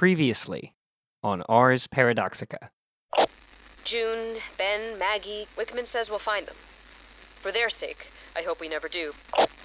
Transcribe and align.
Previously 0.00 0.72
on 1.22 1.42
Ars 1.42 1.86
Paradoxica. 1.86 2.70
June, 3.84 4.38
Ben, 4.56 4.98
Maggie, 4.98 5.46
Wickman 5.58 5.86
says 5.86 6.08
we'll 6.08 6.18
find 6.18 6.46
them. 6.46 6.56
For 7.38 7.52
their 7.52 7.68
sake, 7.68 8.06
I 8.34 8.40
hope 8.40 8.60
we 8.60 8.68
never 8.70 8.88
do. 8.88 9.12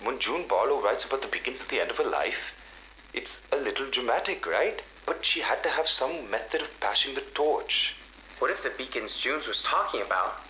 When 0.04 0.20
June 0.20 0.46
Barlow 0.46 0.84
writes 0.84 1.06
about 1.06 1.22
the 1.22 1.30
beacons 1.30 1.64
at 1.64 1.70
the 1.70 1.80
end 1.80 1.90
of 1.90 2.00
her 2.00 2.10
life, 2.10 2.54
it's 3.14 3.48
a 3.54 3.56
little 3.56 3.90
dramatic, 3.90 4.46
right? 4.46 4.84
But 5.06 5.24
she 5.24 5.40
had 5.40 5.64
to 5.64 5.70
have 5.70 5.88
some 5.88 6.30
method 6.30 6.62
of 6.62 6.78
passing 6.82 7.16
the 7.16 7.24
torch. 7.34 7.96
What 8.40 8.52
if 8.52 8.62
the 8.62 8.74
beacons 8.78 9.16
Junes 9.16 9.48
was 9.48 9.64
talking 9.64 10.02
about 10.02 10.42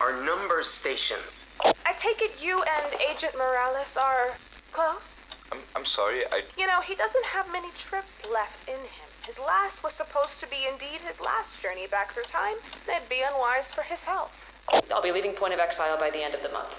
are 0.00 0.24
number 0.24 0.62
stations? 0.62 1.52
I 1.84 1.92
take 1.94 2.22
it 2.22 2.42
you 2.42 2.62
and 2.62 2.94
Agent 3.06 3.36
Morales 3.36 3.98
are 3.98 4.38
close? 4.72 5.20
I'm, 5.52 5.58
I'm 5.76 5.84
sorry, 5.84 6.22
I. 6.32 6.44
You 6.56 6.66
know, 6.66 6.80
he 6.80 6.94
doesn't 6.94 7.26
have 7.26 7.52
many 7.52 7.68
trips 7.72 8.22
left 8.32 8.66
in 8.66 8.80
him. 8.80 9.05
His 9.26 9.40
last 9.40 9.82
was 9.82 9.92
supposed 9.92 10.38
to 10.38 10.46
be 10.48 10.68
indeed 10.70 11.00
his 11.00 11.20
last 11.20 11.60
journey 11.60 11.88
back 11.88 12.12
through 12.12 12.22
time. 12.28 12.54
It'd 12.88 13.08
be 13.08 13.24
unwise 13.28 13.72
for 13.72 13.82
his 13.82 14.04
health. 14.04 14.54
I'll 14.94 15.02
be 15.02 15.10
leaving 15.10 15.32
Point 15.32 15.52
of 15.52 15.58
Exile 15.58 15.98
by 15.98 16.10
the 16.10 16.22
end 16.22 16.32
of 16.32 16.42
the 16.42 16.48
month. 16.50 16.78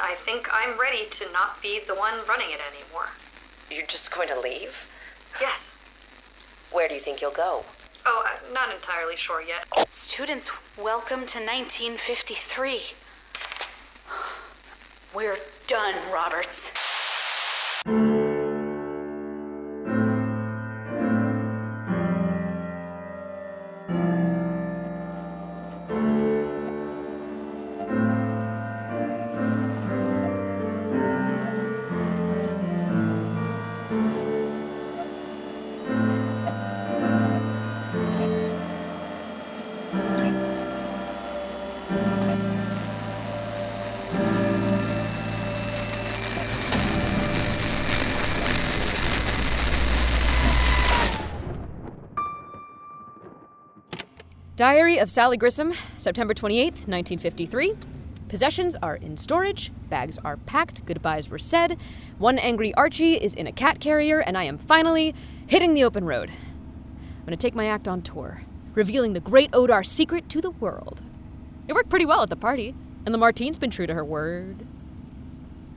I 0.00 0.14
think 0.16 0.48
I'm 0.52 0.76
ready 0.76 1.06
to 1.08 1.32
not 1.32 1.62
be 1.62 1.78
the 1.86 1.94
one 1.94 2.14
running 2.28 2.50
it 2.50 2.58
anymore. 2.58 3.10
You're 3.70 3.86
just 3.86 4.12
going 4.12 4.26
to 4.26 4.40
leave? 4.40 4.88
Yes. 5.40 5.78
Where 6.72 6.88
do 6.88 6.94
you 6.94 7.00
think 7.00 7.22
you'll 7.22 7.30
go? 7.30 7.64
Oh, 8.04 8.24
I'm 8.26 8.52
not 8.52 8.74
entirely 8.74 9.16
sure 9.16 9.40
yet. 9.40 9.66
Students, 9.92 10.50
welcome 10.76 11.26
to 11.26 11.38
1953. 11.38 12.80
We're 15.14 15.38
done, 15.68 15.94
Roberts. 16.12 16.72
Diary 54.60 54.98
of 54.98 55.10
Sally 55.10 55.38
Grissom, 55.38 55.72
September 55.96 56.34
28th, 56.34 56.86
1953. 56.86 57.76
Possessions 58.28 58.76
are 58.82 58.96
in 58.96 59.16
storage, 59.16 59.72
bags 59.88 60.18
are 60.22 60.36
packed, 60.36 60.84
goodbyes 60.84 61.30
were 61.30 61.38
said. 61.38 61.78
One 62.18 62.38
angry 62.38 62.74
Archie 62.74 63.14
is 63.14 63.34
in 63.34 63.46
a 63.46 63.52
cat 63.52 63.80
carrier, 63.80 64.20
and 64.20 64.36
I 64.36 64.42
am 64.42 64.58
finally 64.58 65.14
hitting 65.46 65.72
the 65.72 65.84
open 65.84 66.04
road. 66.04 66.28
I'm 66.28 67.24
gonna 67.24 67.38
take 67.38 67.54
my 67.54 67.68
act 67.68 67.88
on 67.88 68.02
tour, 68.02 68.42
revealing 68.74 69.14
the 69.14 69.20
great 69.20 69.50
Odar 69.52 69.82
secret 69.82 70.28
to 70.28 70.42
the 70.42 70.50
world. 70.50 71.00
It 71.66 71.72
worked 71.72 71.88
pretty 71.88 72.04
well 72.04 72.22
at 72.22 72.28
the 72.28 72.36
party, 72.36 72.74
and 73.06 73.14
Lamartine's 73.14 73.56
been 73.56 73.70
true 73.70 73.86
to 73.86 73.94
her 73.94 74.04
word. 74.04 74.66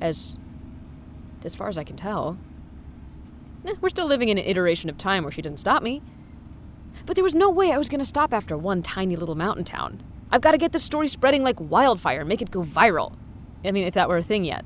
As. 0.02 0.38
as 1.46 1.56
far 1.56 1.70
as 1.70 1.78
I 1.78 1.86
can 1.86 1.96
tell. 1.96 2.38
Eh, 3.66 3.76
we're 3.80 3.88
still 3.88 4.08
living 4.08 4.28
in 4.28 4.38
an 4.38 4.44
iteration 4.44 4.90
of 4.90 4.98
time 4.98 5.24
where 5.24 5.32
she 5.32 5.42
didn't 5.42 5.60
stop 5.60 5.84
me. 5.84 6.02
But 7.06 7.16
there 7.16 7.24
was 7.24 7.36
no 7.36 7.50
way 7.50 7.72
I 7.72 7.78
was 7.78 7.90
going 7.90 8.00
to 8.00 8.06
stop 8.06 8.34
after 8.34 8.58
one 8.58 8.82
tiny 8.82 9.16
little 9.16 9.36
mountain 9.36 9.64
town. 9.64 10.02
I've 10.32 10.42
got 10.42 10.52
to 10.52 10.58
get 10.58 10.72
this 10.72 10.84
story 10.84 11.08
spreading 11.08 11.44
like 11.44 11.60
wildfire 11.60 12.22
and 12.22 12.30
make 12.30 12.42
it 12.42 12.52
go 12.52 12.64
viral. 12.64 13.16
I 13.64 13.72
mean, 13.72 13.86
if 13.86 13.94
that 13.94 14.10
were 14.10 14.18
a 14.18 14.24
thing 14.24 14.44
yet. 14.44 14.66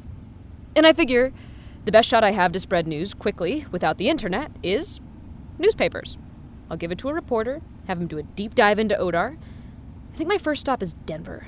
And 0.75 0.85
I 0.85 0.93
figure 0.93 1.33
the 1.85 1.91
best 1.91 2.09
shot 2.09 2.23
I 2.23 2.31
have 2.31 2.51
to 2.51 2.59
spread 2.59 2.87
news 2.87 3.13
quickly 3.13 3.65
without 3.71 3.97
the 3.97 4.09
internet 4.09 4.51
is 4.61 5.01
newspapers. 5.57 6.17
I'll 6.69 6.77
give 6.77 6.91
it 6.91 6.97
to 6.99 7.09
a 7.09 7.13
reporter, 7.13 7.61
have 7.87 7.99
him 7.99 8.07
do 8.07 8.17
a 8.17 8.23
deep 8.23 8.55
dive 8.55 8.79
into 8.79 8.95
Odar. 8.95 9.37
I 10.13 10.15
think 10.17 10.29
my 10.29 10.37
first 10.37 10.61
stop 10.61 10.83
is 10.83 10.93
Denver. 10.93 11.47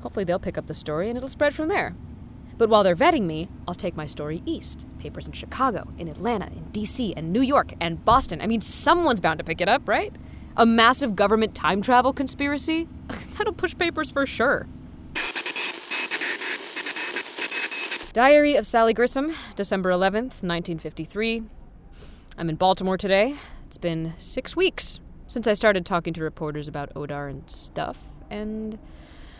Hopefully, 0.00 0.24
they'll 0.24 0.38
pick 0.38 0.58
up 0.58 0.66
the 0.66 0.74
story 0.74 1.08
and 1.08 1.16
it'll 1.16 1.30
spread 1.30 1.54
from 1.54 1.68
there. 1.68 1.94
But 2.56 2.68
while 2.68 2.84
they're 2.84 2.96
vetting 2.96 3.22
me, 3.22 3.48
I'll 3.66 3.74
take 3.74 3.96
my 3.96 4.06
story 4.06 4.42
east. 4.46 4.86
Papers 4.98 5.26
in 5.26 5.32
Chicago, 5.32 5.88
in 5.98 6.08
Atlanta, 6.08 6.46
in 6.46 6.64
DC, 6.72 7.12
and 7.16 7.32
New 7.32 7.42
York, 7.42 7.74
and 7.80 8.04
Boston. 8.04 8.40
I 8.40 8.46
mean, 8.46 8.60
someone's 8.60 9.20
bound 9.20 9.38
to 9.38 9.44
pick 9.44 9.60
it 9.60 9.68
up, 9.68 9.88
right? 9.88 10.14
A 10.56 10.64
massive 10.64 11.16
government 11.16 11.54
time 11.54 11.82
travel 11.82 12.12
conspiracy? 12.12 12.86
That'll 13.38 13.52
push 13.52 13.76
papers 13.76 14.10
for 14.10 14.24
sure. 14.26 14.66
Diary 18.12 18.54
of 18.54 18.64
Sally 18.64 18.94
Grissom, 18.94 19.34
December 19.56 19.90
11th, 19.90 20.44
1953. 20.44 21.42
I'm 22.38 22.48
in 22.48 22.54
Baltimore 22.54 22.96
today. 22.96 23.34
It's 23.66 23.78
been 23.78 24.14
six 24.18 24.54
weeks 24.54 25.00
since 25.26 25.48
I 25.48 25.54
started 25.54 25.84
talking 25.84 26.12
to 26.14 26.22
reporters 26.22 26.68
about 26.68 26.94
Odar 26.94 27.28
and 27.28 27.50
stuff, 27.50 28.10
and 28.30 28.78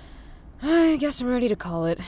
I 0.63 0.97
guess 0.99 1.21
I'm 1.21 1.29
ready 1.29 1.47
to 1.47 1.55
call 1.55 1.87
it. 1.87 2.01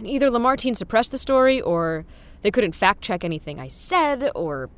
And 0.00 0.08
either 0.08 0.30
Lamartine 0.30 0.74
suppressed 0.74 1.10
the 1.10 1.18
story, 1.18 1.60
or 1.60 2.06
they 2.40 2.50
couldn't 2.50 2.72
fact 2.72 3.02
check 3.02 3.22
anything 3.22 3.60
I 3.60 3.68
said, 3.68 4.30
or 4.34 4.70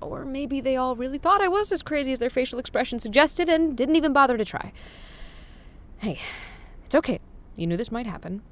or 0.00 0.24
maybe 0.24 0.60
they 0.60 0.76
all 0.76 0.94
really 0.94 1.18
thought 1.18 1.42
I 1.42 1.48
was 1.48 1.72
as 1.72 1.82
crazy 1.82 2.12
as 2.12 2.20
their 2.20 2.30
facial 2.30 2.60
expression 2.60 3.00
suggested 3.00 3.48
and 3.48 3.76
didn't 3.76 3.96
even 3.96 4.12
bother 4.12 4.38
to 4.38 4.44
try. 4.44 4.72
Hey, 5.98 6.20
it's 6.84 6.94
okay. 6.94 7.18
You 7.56 7.66
knew 7.66 7.76
this 7.76 7.90
might 7.90 8.06
happen. 8.06 8.42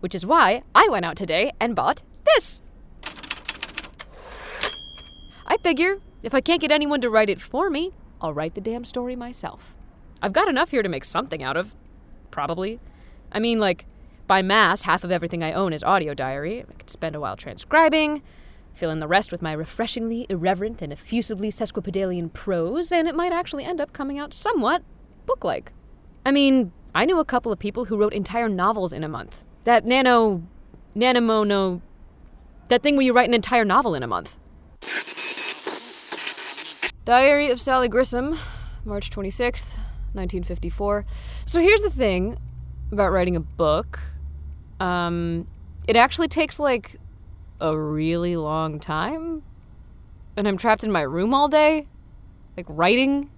Which 0.00 0.14
is 0.14 0.26
why 0.26 0.62
I 0.74 0.88
went 0.90 1.06
out 1.06 1.16
today 1.16 1.52
and 1.58 1.74
bought 1.74 2.02
this. 2.24 2.60
I 5.46 5.56
figure 5.62 5.96
if 6.22 6.34
I 6.34 6.42
can't 6.42 6.60
get 6.60 6.70
anyone 6.70 7.00
to 7.00 7.08
write 7.08 7.30
it 7.30 7.40
for 7.40 7.70
me, 7.70 7.92
I'll 8.20 8.34
write 8.34 8.54
the 8.54 8.60
damn 8.60 8.84
story 8.84 9.16
myself. 9.16 9.74
I've 10.20 10.34
got 10.34 10.48
enough 10.48 10.70
here 10.70 10.82
to 10.82 10.88
make 10.90 11.04
something 11.04 11.42
out 11.42 11.56
of. 11.56 11.74
Probably. 12.30 12.78
I 13.32 13.40
mean, 13.40 13.58
like, 13.58 13.86
by 14.30 14.42
mass, 14.42 14.82
half 14.82 15.02
of 15.02 15.10
everything 15.10 15.42
I 15.42 15.52
own 15.52 15.72
is 15.72 15.82
audio 15.82 16.14
diary. 16.14 16.60
I 16.60 16.72
could 16.74 16.88
spend 16.88 17.16
a 17.16 17.20
while 17.20 17.36
transcribing, 17.36 18.22
fill 18.72 18.92
in 18.92 19.00
the 19.00 19.08
rest 19.08 19.32
with 19.32 19.42
my 19.42 19.52
refreshingly 19.52 20.24
irreverent 20.28 20.82
and 20.82 20.92
effusively 20.92 21.50
sesquipedalian 21.50 22.32
prose, 22.32 22.92
and 22.92 23.08
it 23.08 23.16
might 23.16 23.32
actually 23.32 23.64
end 23.64 23.80
up 23.80 23.92
coming 23.92 24.20
out 24.20 24.32
somewhat 24.32 24.84
book 25.26 25.42
like. 25.42 25.72
I 26.24 26.30
mean, 26.30 26.70
I 26.94 27.06
knew 27.06 27.18
a 27.18 27.24
couple 27.24 27.50
of 27.50 27.58
people 27.58 27.86
who 27.86 27.96
wrote 27.96 28.12
entire 28.12 28.48
novels 28.48 28.92
in 28.92 29.02
a 29.02 29.08
month. 29.08 29.42
That 29.64 29.84
nano. 29.84 30.44
nanomono. 30.94 31.80
that 32.68 32.84
thing 32.84 32.94
where 32.94 33.04
you 33.04 33.12
write 33.12 33.28
an 33.28 33.34
entire 33.34 33.64
novel 33.64 33.96
in 33.96 34.04
a 34.04 34.06
month. 34.06 34.38
Diary 37.04 37.50
of 37.50 37.60
Sally 37.60 37.88
Grissom, 37.88 38.38
March 38.84 39.10
26th, 39.10 39.74
1954. 40.14 41.04
So 41.46 41.58
here's 41.58 41.82
the 41.82 41.90
thing 41.90 42.38
about 42.92 43.10
writing 43.10 43.34
a 43.34 43.40
book. 43.40 43.98
Um, 44.80 45.46
it 45.86 45.94
actually 45.94 46.28
takes 46.28 46.58
like 46.58 46.96
a 47.60 47.78
really 47.78 48.36
long 48.36 48.80
time. 48.80 49.44
And 50.36 50.48
I'm 50.48 50.56
trapped 50.56 50.82
in 50.82 50.90
my 50.90 51.02
room 51.02 51.34
all 51.34 51.48
day, 51.48 51.86
like 52.56 52.66
writing 52.68 53.30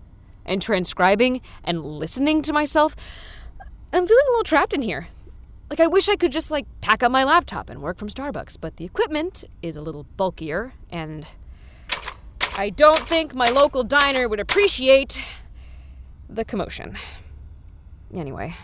and 0.44 0.62
transcribing 0.62 1.40
and 1.64 1.84
listening 1.84 2.42
to 2.42 2.52
myself. 2.52 2.94
I'm 3.92 4.06
feeling 4.06 4.24
a 4.28 4.30
little 4.30 4.44
trapped 4.44 4.72
in 4.72 4.82
here. 4.82 5.08
Like, 5.68 5.80
I 5.80 5.86
wish 5.86 6.08
I 6.10 6.16
could 6.16 6.32
just, 6.32 6.50
like, 6.50 6.66
pack 6.82 7.02
up 7.02 7.10
my 7.10 7.24
laptop 7.24 7.70
and 7.70 7.80
work 7.80 7.96
from 7.96 8.08
Starbucks, 8.08 8.58
but 8.60 8.76
the 8.76 8.84
equipment 8.84 9.44
is 9.62 9.74
a 9.74 9.80
little 9.80 10.04
bulkier, 10.18 10.74
and 10.90 11.26
I 12.58 12.68
don't 12.68 12.98
think 12.98 13.34
my 13.34 13.48
local 13.48 13.82
diner 13.82 14.28
would 14.28 14.38
appreciate 14.38 15.18
the 16.28 16.44
commotion. 16.44 16.96
Anyway, 18.14 18.54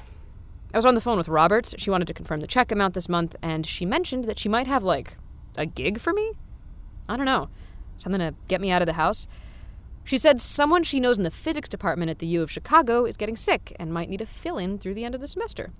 I 0.72 0.78
was 0.78 0.86
on 0.86 0.94
the 0.94 1.00
phone 1.00 1.16
with 1.16 1.28
Roberts. 1.28 1.74
She 1.78 1.90
wanted 1.90 2.06
to 2.08 2.14
confirm 2.14 2.40
the 2.40 2.46
check 2.46 2.70
amount 2.70 2.94
this 2.94 3.08
month, 3.08 3.34
and 3.42 3.66
she 3.66 3.86
mentioned 3.86 4.24
that 4.24 4.38
she 4.38 4.48
might 4.48 4.66
have, 4.66 4.82
like, 4.84 5.16
a 5.56 5.64
gig 5.64 5.98
for 5.98 6.12
me? 6.12 6.32
I 7.08 7.16
don't 7.16 7.26
know. 7.26 7.48
Something 7.96 8.20
to 8.20 8.34
get 8.48 8.60
me 8.60 8.70
out 8.70 8.82
of 8.82 8.86
the 8.86 8.92
house. 8.92 9.26
She 10.04 10.18
said 10.18 10.40
someone 10.40 10.84
she 10.84 11.00
knows 11.00 11.18
in 11.18 11.24
the 11.24 11.30
physics 11.30 11.68
department 11.68 12.10
at 12.10 12.18
the 12.18 12.26
U 12.28 12.42
of 12.42 12.50
Chicago 12.50 13.04
is 13.04 13.16
getting 13.16 13.36
sick 13.36 13.74
and 13.78 13.92
might 13.92 14.08
need 14.08 14.20
a 14.20 14.26
fill 14.26 14.56
in 14.56 14.78
through 14.78 14.94
the 14.94 15.04
end 15.04 15.14
of 15.14 15.20
the 15.20 15.28
semester. 15.28 15.70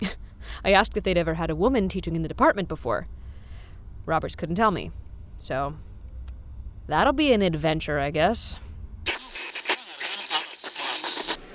I 0.64 0.72
asked 0.72 0.96
if 0.96 1.04
they'd 1.04 1.16
ever 1.16 1.34
had 1.34 1.50
a 1.50 1.56
woman 1.56 1.88
teaching 1.88 2.16
in 2.16 2.22
the 2.22 2.28
department 2.28 2.68
before. 2.68 3.06
Roberts 4.04 4.34
couldn't 4.34 4.56
tell 4.56 4.70
me. 4.70 4.90
So, 5.36 5.74
that'll 6.86 7.12
be 7.12 7.32
an 7.32 7.42
adventure, 7.42 7.98
I 7.98 8.10
guess. 8.10 8.58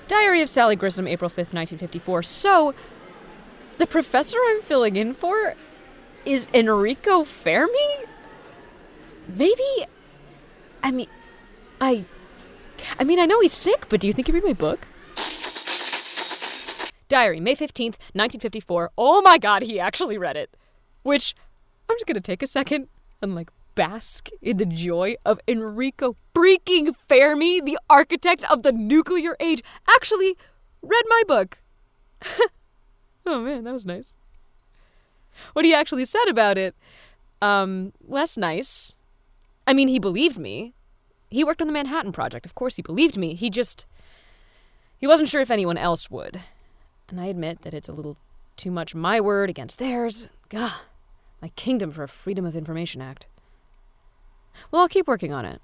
Diary 0.09 0.41
of 0.41 0.49
Sally 0.49 0.75
Grissom, 0.75 1.07
April 1.07 1.29
5th, 1.29 1.53
1954. 1.53 2.23
So, 2.23 2.73
the 3.77 3.85
professor 3.85 4.37
I'm 4.47 4.61
filling 4.61 4.95
in 4.95 5.13
for 5.13 5.53
is 6.25 6.47
Enrico 6.51 7.23
Fermi? 7.23 7.69
Maybe. 9.27 9.85
I 10.81 10.89
mean, 10.89 11.07
I. 11.79 12.05
I 12.97 13.03
mean, 13.03 13.19
I 13.19 13.27
know 13.27 13.39
he's 13.39 13.53
sick, 13.53 13.85
but 13.87 13.99
do 13.99 14.07
you 14.07 14.13
think 14.13 14.27
he'd 14.27 14.33
read 14.33 14.43
my 14.43 14.53
book? 14.53 14.87
Diary, 17.07 17.39
May 17.39 17.55
15th, 17.55 17.99
1954. 18.15 18.91
Oh 18.97 19.21
my 19.21 19.37
god, 19.37 19.61
he 19.61 19.79
actually 19.79 20.17
read 20.17 20.35
it. 20.35 20.57
Which, 21.03 21.35
I'm 21.87 21.95
just 21.95 22.07
gonna 22.07 22.19
take 22.19 22.41
a 22.41 22.47
second 22.47 22.87
and 23.21 23.35
like 23.35 23.51
bask 23.79 24.27
in 24.41 24.57
the 24.57 24.65
joy 24.65 25.15
of 25.25 25.39
Enrico 25.47 26.17
freaking 26.35 26.93
Fermi, 27.07 27.61
the 27.61 27.79
architect 27.89 28.43
of 28.51 28.61
the 28.61 28.73
nuclear 28.73 29.37
age, 29.39 29.63
actually 29.87 30.35
read 30.81 31.03
my 31.07 31.23
book. 31.25 31.61
oh 33.25 33.39
man, 33.39 33.63
that 33.63 33.71
was 33.71 33.85
nice. 33.85 34.17
What 35.53 35.63
he 35.63 35.73
actually 35.73 36.03
said 36.03 36.27
about 36.27 36.57
it, 36.57 36.75
um, 37.41 37.93
less 38.05 38.35
nice. 38.35 38.97
I 39.65 39.73
mean, 39.73 39.87
he 39.87 39.97
believed 39.97 40.37
me. 40.37 40.73
He 41.31 41.45
worked 41.45 41.61
on 41.61 41.67
the 41.67 41.73
Manhattan 41.73 42.11
Project. 42.11 42.45
Of 42.45 42.55
course, 42.55 42.75
he 42.75 42.81
believed 42.81 43.15
me. 43.15 43.33
He 43.33 43.49
just. 43.49 43.87
He 44.97 45.07
wasn't 45.07 45.29
sure 45.29 45.39
if 45.39 45.51
anyone 45.51 45.77
else 45.77 46.11
would. 46.11 46.41
And 47.07 47.21
I 47.21 47.27
admit 47.27 47.61
that 47.61 47.73
it's 47.73 47.87
a 47.87 47.93
little 47.93 48.17
too 48.57 48.71
much 48.71 48.93
my 48.93 49.21
word 49.21 49.49
against 49.49 49.79
theirs. 49.79 50.27
Gah, 50.49 50.81
my 51.41 51.47
kingdom 51.55 51.91
for 51.91 52.03
a 52.03 52.09
Freedom 52.09 52.45
of 52.45 52.57
Information 52.57 53.01
Act. 53.01 53.27
Well, 54.71 54.81
I'll 54.81 54.87
keep 54.87 55.07
working 55.07 55.33
on 55.33 55.45
it. 55.45 55.61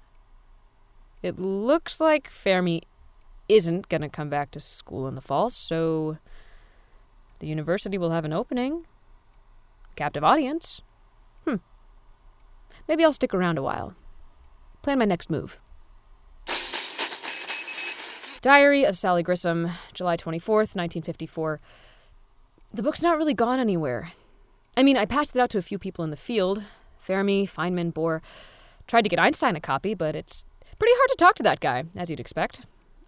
It 1.22 1.38
looks 1.38 2.00
like 2.00 2.28
Fermi 2.28 2.82
isn't 3.48 3.88
going 3.88 4.02
to 4.02 4.08
come 4.08 4.28
back 4.28 4.50
to 4.52 4.60
school 4.60 5.06
in 5.06 5.14
the 5.14 5.20
fall, 5.20 5.50
so 5.50 6.18
the 7.40 7.46
university 7.46 7.98
will 7.98 8.10
have 8.10 8.24
an 8.24 8.32
opening. 8.32 8.86
Captive 9.94 10.24
audience. 10.24 10.82
Hmm. 11.46 11.56
Maybe 12.88 13.04
I'll 13.04 13.12
stick 13.12 13.34
around 13.34 13.58
a 13.58 13.62
while. 13.62 13.94
Plan 14.82 14.98
my 14.98 15.04
next 15.04 15.30
move. 15.30 15.58
Diary 18.42 18.84
of 18.84 18.96
Sally 18.96 19.24
Grissom, 19.24 19.70
July 19.92 20.16
24th, 20.16 20.76
1954. 20.76 21.60
The 22.72 22.82
book's 22.82 23.02
not 23.02 23.16
really 23.16 23.34
gone 23.34 23.58
anywhere. 23.58 24.12
I 24.76 24.82
mean, 24.82 24.96
I 24.96 25.06
passed 25.06 25.34
it 25.34 25.40
out 25.40 25.50
to 25.50 25.58
a 25.58 25.62
few 25.62 25.78
people 25.78 26.04
in 26.04 26.10
the 26.10 26.16
field 26.16 26.62
Fermi, 27.00 27.46
Feynman, 27.46 27.92
Bohr. 27.92 28.20
Tried 28.86 29.02
to 29.02 29.08
get 29.08 29.18
Einstein 29.18 29.56
a 29.56 29.60
copy, 29.60 29.94
but 29.94 30.14
it's 30.14 30.44
pretty 30.78 30.92
hard 30.96 31.10
to 31.10 31.16
talk 31.16 31.34
to 31.36 31.42
that 31.42 31.60
guy, 31.60 31.84
as 31.96 32.10
you'd 32.10 32.20
expect. 32.20 32.62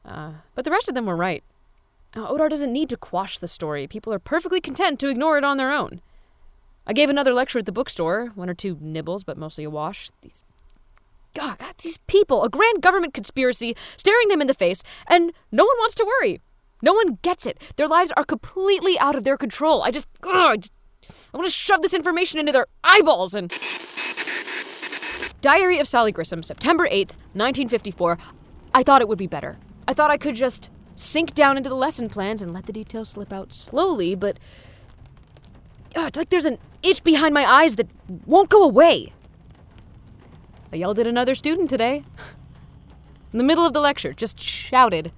Uh, 0.04 0.32
but 0.54 0.64
the 0.64 0.70
rest 0.70 0.88
of 0.88 0.94
them 0.94 1.06
were 1.06 1.16
right. 1.16 1.44
Uh, 2.14 2.26
Odar 2.26 2.48
doesn't 2.48 2.72
need 2.72 2.88
to 2.88 2.96
quash 2.96 3.38
the 3.38 3.48
story. 3.48 3.86
People 3.86 4.12
are 4.12 4.19
perfectly 4.19 4.60
content 4.60 4.98
to 5.00 5.08
ignore 5.08 5.38
it 5.38 5.44
on 5.44 5.56
their 5.56 5.70
own. 5.70 6.00
I 6.86 6.94
gave 6.94 7.10
another 7.10 7.34
lecture 7.34 7.58
at 7.58 7.66
the 7.66 7.72
bookstore, 7.72 8.32
one 8.34 8.48
or 8.48 8.54
two 8.54 8.78
nibbles, 8.80 9.22
but 9.22 9.36
mostly 9.36 9.64
a 9.64 9.70
wash. 9.70 10.10
These 10.22 10.42
God, 11.34 11.58
God, 11.58 11.75
these 11.82 11.98
people, 12.06 12.42
a 12.42 12.48
grand 12.48 12.81
government 12.81 13.12
conspiracy 13.12 13.76
staring 13.96 14.28
them 14.28 14.40
in 14.40 14.46
the 14.46 14.54
face, 14.54 14.82
and 15.06 15.32
no 15.52 15.64
one 15.64 15.76
wants 15.78 15.94
to 15.96 16.06
worry. 16.20 16.40
No 16.81 16.94
one 16.94 17.19
gets 17.22 17.44
it. 17.44 17.74
Their 17.76 17.88
lives 17.88 18.12
are 18.16 18.24
completely 18.24 18.98
out 18.98 19.14
of 19.14 19.24
their 19.24 19.36
control. 19.36 19.82
I 19.82 19.90
just, 19.90 20.08
ugh, 20.24 20.32
I, 20.34 20.56
just 20.56 20.72
I 21.32 21.36
want 21.36 21.46
to 21.46 21.52
shove 21.52 21.82
this 21.82 21.94
information 21.94 22.40
into 22.40 22.52
their 22.52 22.66
eyeballs 22.82 23.34
and. 23.34 23.52
Diary 25.40 25.79
of 25.79 25.87
Sally 25.87 26.11
Grissom, 26.11 26.43
September 26.43 26.88
8th, 26.88 27.14
1954. 27.35 28.19
I 28.75 28.82
thought 28.82 29.00
it 29.00 29.08
would 29.08 29.19
be 29.19 29.29
better. 29.29 29.58
I 29.87 29.94
thought 29.94 30.11
I 30.11 30.17
could 30.17 30.35
just 30.35 30.70
sink 30.96 31.32
down 31.32 31.56
into 31.56 31.69
the 31.69 31.76
lesson 31.76 32.08
plans 32.08 32.43
and 32.43 32.52
let 32.52 32.67
the 32.67 32.73
details 32.73 33.11
slip 33.11 33.32
out 33.32 33.52
slowly, 33.52 34.14
but. 34.14 34.38
Oh, 35.96 36.06
it's 36.06 36.19
like 36.19 36.31
there's 36.31 36.44
an 36.44 36.58
itch 36.82 37.05
behind 37.05 37.35
my 37.35 37.44
eyes 37.44 37.76
that 37.76 37.88
won't 38.26 38.50
go 38.50 38.64
away. 38.64 39.12
I 40.73 40.76
yelled 40.76 40.99
at 40.99 41.06
another 41.06 41.35
student 41.35 41.70
today. 41.70 42.05
In 43.32 43.38
the 43.38 43.44
middle 43.44 43.64
of 43.64 43.73
the 43.73 43.81
lecture, 43.81 44.12
just 44.12 44.41
shouted 44.41 45.12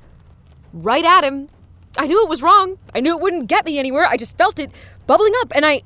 right 0.72 1.04
at 1.04 1.24
him. 1.24 1.48
I 1.96 2.06
knew 2.06 2.22
it 2.22 2.28
was 2.28 2.42
wrong. 2.42 2.78
I 2.94 3.00
knew 3.00 3.16
it 3.16 3.20
wouldn't 3.20 3.48
get 3.48 3.64
me 3.64 3.78
anywhere. 3.78 4.06
I 4.06 4.16
just 4.16 4.36
felt 4.36 4.58
it 4.58 4.70
bubbling 5.06 5.32
up, 5.40 5.52
and 5.54 5.64
I. 5.64 5.82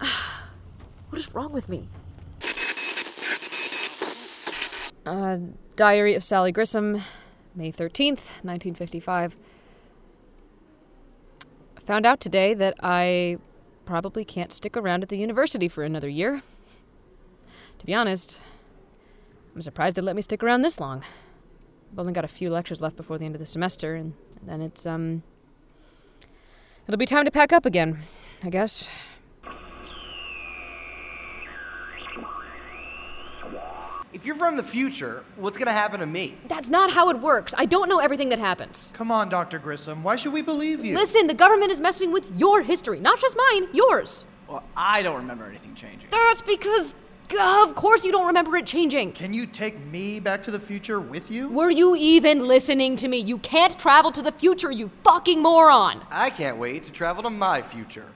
what 1.08 1.18
is 1.18 1.32
wrong 1.32 1.52
with 1.52 1.68
me? 1.68 1.88
Uh, 5.06 5.36
Diary 5.76 6.14
of 6.14 6.24
Sally 6.24 6.50
Grissom, 6.50 7.02
May 7.54 7.70
13th, 7.70 8.30
1955. 8.42 9.36
I 11.76 11.80
found 11.80 12.06
out 12.06 12.20
today 12.20 12.54
that 12.54 12.74
I 12.82 13.36
probably 13.84 14.24
can't 14.24 14.50
stick 14.50 14.78
around 14.78 15.02
at 15.02 15.10
the 15.10 15.18
university 15.18 15.68
for 15.68 15.84
another 15.84 16.08
year. 16.08 16.40
To 17.78 17.86
be 17.86 17.92
honest, 17.92 18.40
I'm 19.54 19.60
surprised 19.60 19.96
they 19.96 20.00
let 20.00 20.16
me 20.16 20.22
stick 20.22 20.42
around 20.42 20.62
this 20.62 20.80
long. 20.80 21.04
I've 21.92 21.98
only 21.98 22.14
got 22.14 22.24
a 22.24 22.28
few 22.28 22.48
lectures 22.48 22.80
left 22.80 22.96
before 22.96 23.18
the 23.18 23.26
end 23.26 23.34
of 23.34 23.40
the 23.40 23.46
semester, 23.46 23.94
and 23.94 24.14
then 24.42 24.62
it's, 24.62 24.86
um. 24.86 25.22
It'll 26.88 26.98
be 26.98 27.04
time 27.04 27.26
to 27.26 27.30
pack 27.30 27.52
up 27.52 27.66
again, 27.66 27.98
I 28.42 28.48
guess. 28.48 28.88
If 34.14 34.24
you're 34.24 34.36
from 34.36 34.56
the 34.56 34.62
future, 34.62 35.24
what's 35.34 35.58
gonna 35.58 35.72
happen 35.72 35.98
to 35.98 36.06
me? 36.06 36.38
That's 36.46 36.68
not 36.68 36.88
how 36.92 37.10
it 37.10 37.18
works. 37.18 37.52
I 37.58 37.64
don't 37.66 37.88
know 37.88 37.98
everything 37.98 38.28
that 38.28 38.38
happens. 38.38 38.92
Come 38.94 39.10
on, 39.10 39.28
Dr. 39.28 39.58
Grissom. 39.58 40.04
Why 40.04 40.14
should 40.14 40.32
we 40.32 40.40
believe 40.40 40.84
you? 40.84 40.94
Listen, 40.94 41.26
the 41.26 41.34
government 41.34 41.72
is 41.72 41.80
messing 41.80 42.12
with 42.12 42.30
your 42.36 42.62
history, 42.62 43.00
not 43.00 43.18
just 43.18 43.36
mine, 43.36 43.66
yours. 43.72 44.24
Well, 44.46 44.62
I 44.76 45.02
don't 45.02 45.16
remember 45.16 45.46
anything 45.46 45.74
changing. 45.74 46.10
That's 46.12 46.42
because, 46.42 46.94
of 47.40 47.74
course, 47.74 48.04
you 48.04 48.12
don't 48.12 48.28
remember 48.28 48.56
it 48.56 48.66
changing. 48.66 49.14
Can 49.14 49.34
you 49.34 49.46
take 49.46 49.84
me 49.86 50.20
back 50.20 50.44
to 50.44 50.52
the 50.52 50.60
future 50.60 51.00
with 51.00 51.28
you? 51.28 51.48
Were 51.48 51.70
you 51.70 51.96
even 51.96 52.46
listening 52.46 52.94
to 52.96 53.08
me? 53.08 53.18
You 53.18 53.38
can't 53.38 53.76
travel 53.76 54.12
to 54.12 54.22
the 54.22 54.30
future, 54.30 54.70
you 54.70 54.92
fucking 55.02 55.42
moron. 55.42 56.02
I 56.08 56.30
can't 56.30 56.56
wait 56.56 56.84
to 56.84 56.92
travel 56.92 57.24
to 57.24 57.30
my 57.30 57.62
future. 57.62 58.06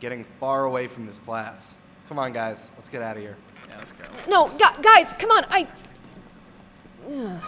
Getting 0.00 0.24
far 0.40 0.64
away 0.64 0.88
from 0.88 1.04
this 1.04 1.18
class. 1.18 1.76
Come 2.08 2.18
on, 2.18 2.32
guys, 2.32 2.72
let's 2.78 2.88
get 2.88 3.02
out 3.02 3.16
of 3.16 3.22
here. 3.22 3.36
Yeah, 3.72 3.78
let's 3.78 3.92
go. 3.92 4.04
No, 4.28 4.48
gu- 4.48 4.82
guys, 4.82 5.12
come 5.18 5.30
on. 5.30 5.44
I. 5.48 5.66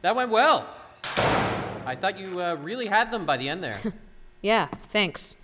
That 0.00 0.16
went 0.16 0.30
well. 0.30 0.66
I 1.86 1.94
thought 1.94 2.18
you 2.18 2.40
uh, 2.40 2.56
really 2.56 2.86
had 2.86 3.12
them 3.12 3.24
by 3.24 3.36
the 3.36 3.48
end 3.48 3.62
there. 3.62 3.78
Yeah, 4.44 4.66
thanks. 4.90 5.36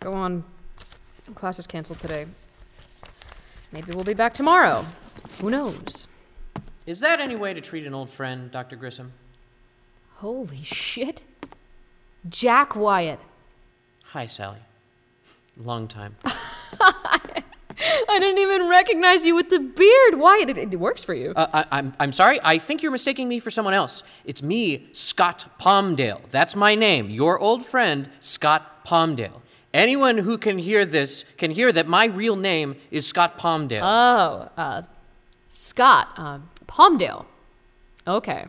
Go 0.00 0.14
on. 0.14 0.42
Class 1.34 1.58
is 1.58 1.66
canceled 1.66 2.00
today. 2.00 2.24
Maybe 3.72 3.92
we'll 3.92 4.04
be 4.04 4.14
back 4.14 4.32
tomorrow. 4.32 4.86
Who 5.42 5.50
knows? 5.50 6.06
Is 6.86 7.00
that 7.00 7.20
any 7.20 7.36
way 7.36 7.52
to 7.52 7.60
treat 7.60 7.86
an 7.86 7.92
old 7.92 8.08
friend, 8.08 8.50
Dr. 8.50 8.74
Grissom? 8.76 9.12
Holy 10.14 10.62
shit. 10.62 11.24
Jack 12.26 12.74
Wyatt. 12.74 13.20
Hi, 14.12 14.24
Sally. 14.24 14.60
Long 15.58 15.86
time. 15.86 16.16
I 18.08 18.18
didn't 18.18 18.38
even 18.38 18.68
recognize 18.68 19.24
you 19.24 19.34
with 19.34 19.50
the 19.50 19.60
beard. 19.60 20.18
Wyatt, 20.18 20.50
it, 20.50 20.58
it 20.58 20.76
works 20.80 21.04
for 21.04 21.14
you. 21.14 21.32
Uh, 21.36 21.46
I, 21.52 21.78
I'm, 21.78 21.94
I'm 21.98 22.12
sorry. 22.12 22.40
I 22.42 22.58
think 22.58 22.82
you're 22.82 22.92
mistaking 22.92 23.28
me 23.28 23.38
for 23.40 23.50
someone 23.50 23.74
else. 23.74 24.02
It's 24.24 24.42
me, 24.42 24.88
Scott 24.92 25.46
Palmdale. 25.60 26.20
That's 26.30 26.56
my 26.56 26.74
name. 26.74 27.10
Your 27.10 27.38
old 27.38 27.64
friend, 27.64 28.10
Scott 28.20 28.84
Palmdale. 28.84 29.40
Anyone 29.74 30.18
who 30.18 30.38
can 30.38 30.58
hear 30.58 30.84
this 30.86 31.24
can 31.36 31.50
hear 31.50 31.70
that 31.72 31.86
my 31.86 32.06
real 32.06 32.36
name 32.36 32.76
is 32.90 33.06
Scott 33.06 33.38
Palmdale. 33.38 33.82
Oh, 33.82 34.50
uh, 34.56 34.82
Scott, 35.48 36.08
uh, 36.16 36.38
Palmdale. 36.66 37.26
Okay. 38.06 38.46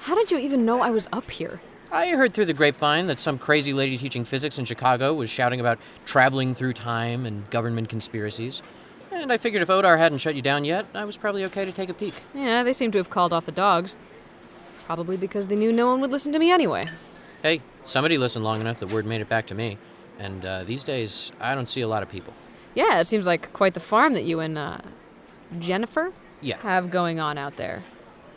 How 0.00 0.16
did 0.16 0.30
you 0.30 0.38
even 0.38 0.64
know 0.64 0.80
I 0.80 0.90
was 0.90 1.06
up 1.12 1.30
here? 1.30 1.60
I 1.92 2.08
heard 2.16 2.32
through 2.32 2.46
the 2.46 2.54
grapevine 2.54 3.06
that 3.08 3.20
some 3.20 3.38
crazy 3.38 3.72
lady 3.74 3.98
teaching 3.98 4.24
physics 4.24 4.58
in 4.58 4.64
Chicago 4.64 5.12
was 5.12 5.28
shouting 5.28 5.60
about 5.60 5.78
traveling 6.06 6.54
through 6.54 6.72
time 6.72 7.26
and 7.26 7.48
government 7.50 7.90
conspiracies. 7.90 8.62
And 9.10 9.30
I 9.30 9.36
figured 9.36 9.62
if 9.62 9.68
Odar 9.68 9.98
hadn't 9.98 10.18
shut 10.18 10.34
you 10.34 10.40
down 10.40 10.64
yet, 10.64 10.86
I 10.94 11.04
was 11.04 11.18
probably 11.18 11.44
okay 11.44 11.66
to 11.66 11.72
take 11.72 11.90
a 11.90 11.94
peek. 11.94 12.14
Yeah, 12.34 12.62
they 12.62 12.72
seem 12.72 12.90
to 12.92 12.98
have 12.98 13.10
called 13.10 13.34
off 13.34 13.44
the 13.44 13.52
dogs. 13.52 13.98
Probably 14.86 15.18
because 15.18 15.48
they 15.48 15.56
knew 15.56 15.70
no 15.70 15.86
one 15.86 16.00
would 16.00 16.10
listen 16.10 16.32
to 16.32 16.38
me 16.38 16.50
anyway. 16.50 16.86
Hey, 17.42 17.60
somebody 17.84 18.16
listened 18.16 18.42
long 18.44 18.62
enough 18.62 18.80
that 18.80 18.88
word 18.90 19.04
made 19.04 19.20
it 19.20 19.28
back 19.28 19.46
to 19.48 19.54
me. 19.54 19.76
And 20.18 20.44
uh, 20.46 20.64
these 20.64 20.84
days, 20.84 21.30
I 21.40 21.54
don't 21.54 21.68
see 21.68 21.82
a 21.82 21.88
lot 21.88 22.02
of 22.02 22.08
people. 22.08 22.32
Yeah, 22.74 23.00
it 23.00 23.06
seems 23.06 23.26
like 23.26 23.52
quite 23.52 23.74
the 23.74 23.80
farm 23.80 24.14
that 24.14 24.22
you 24.24 24.40
and, 24.40 24.56
uh, 24.56 24.78
Jennifer 25.58 26.12
Yeah. 26.40 26.56
have 26.62 26.90
going 26.90 27.20
on 27.20 27.36
out 27.36 27.56
there. 27.56 27.82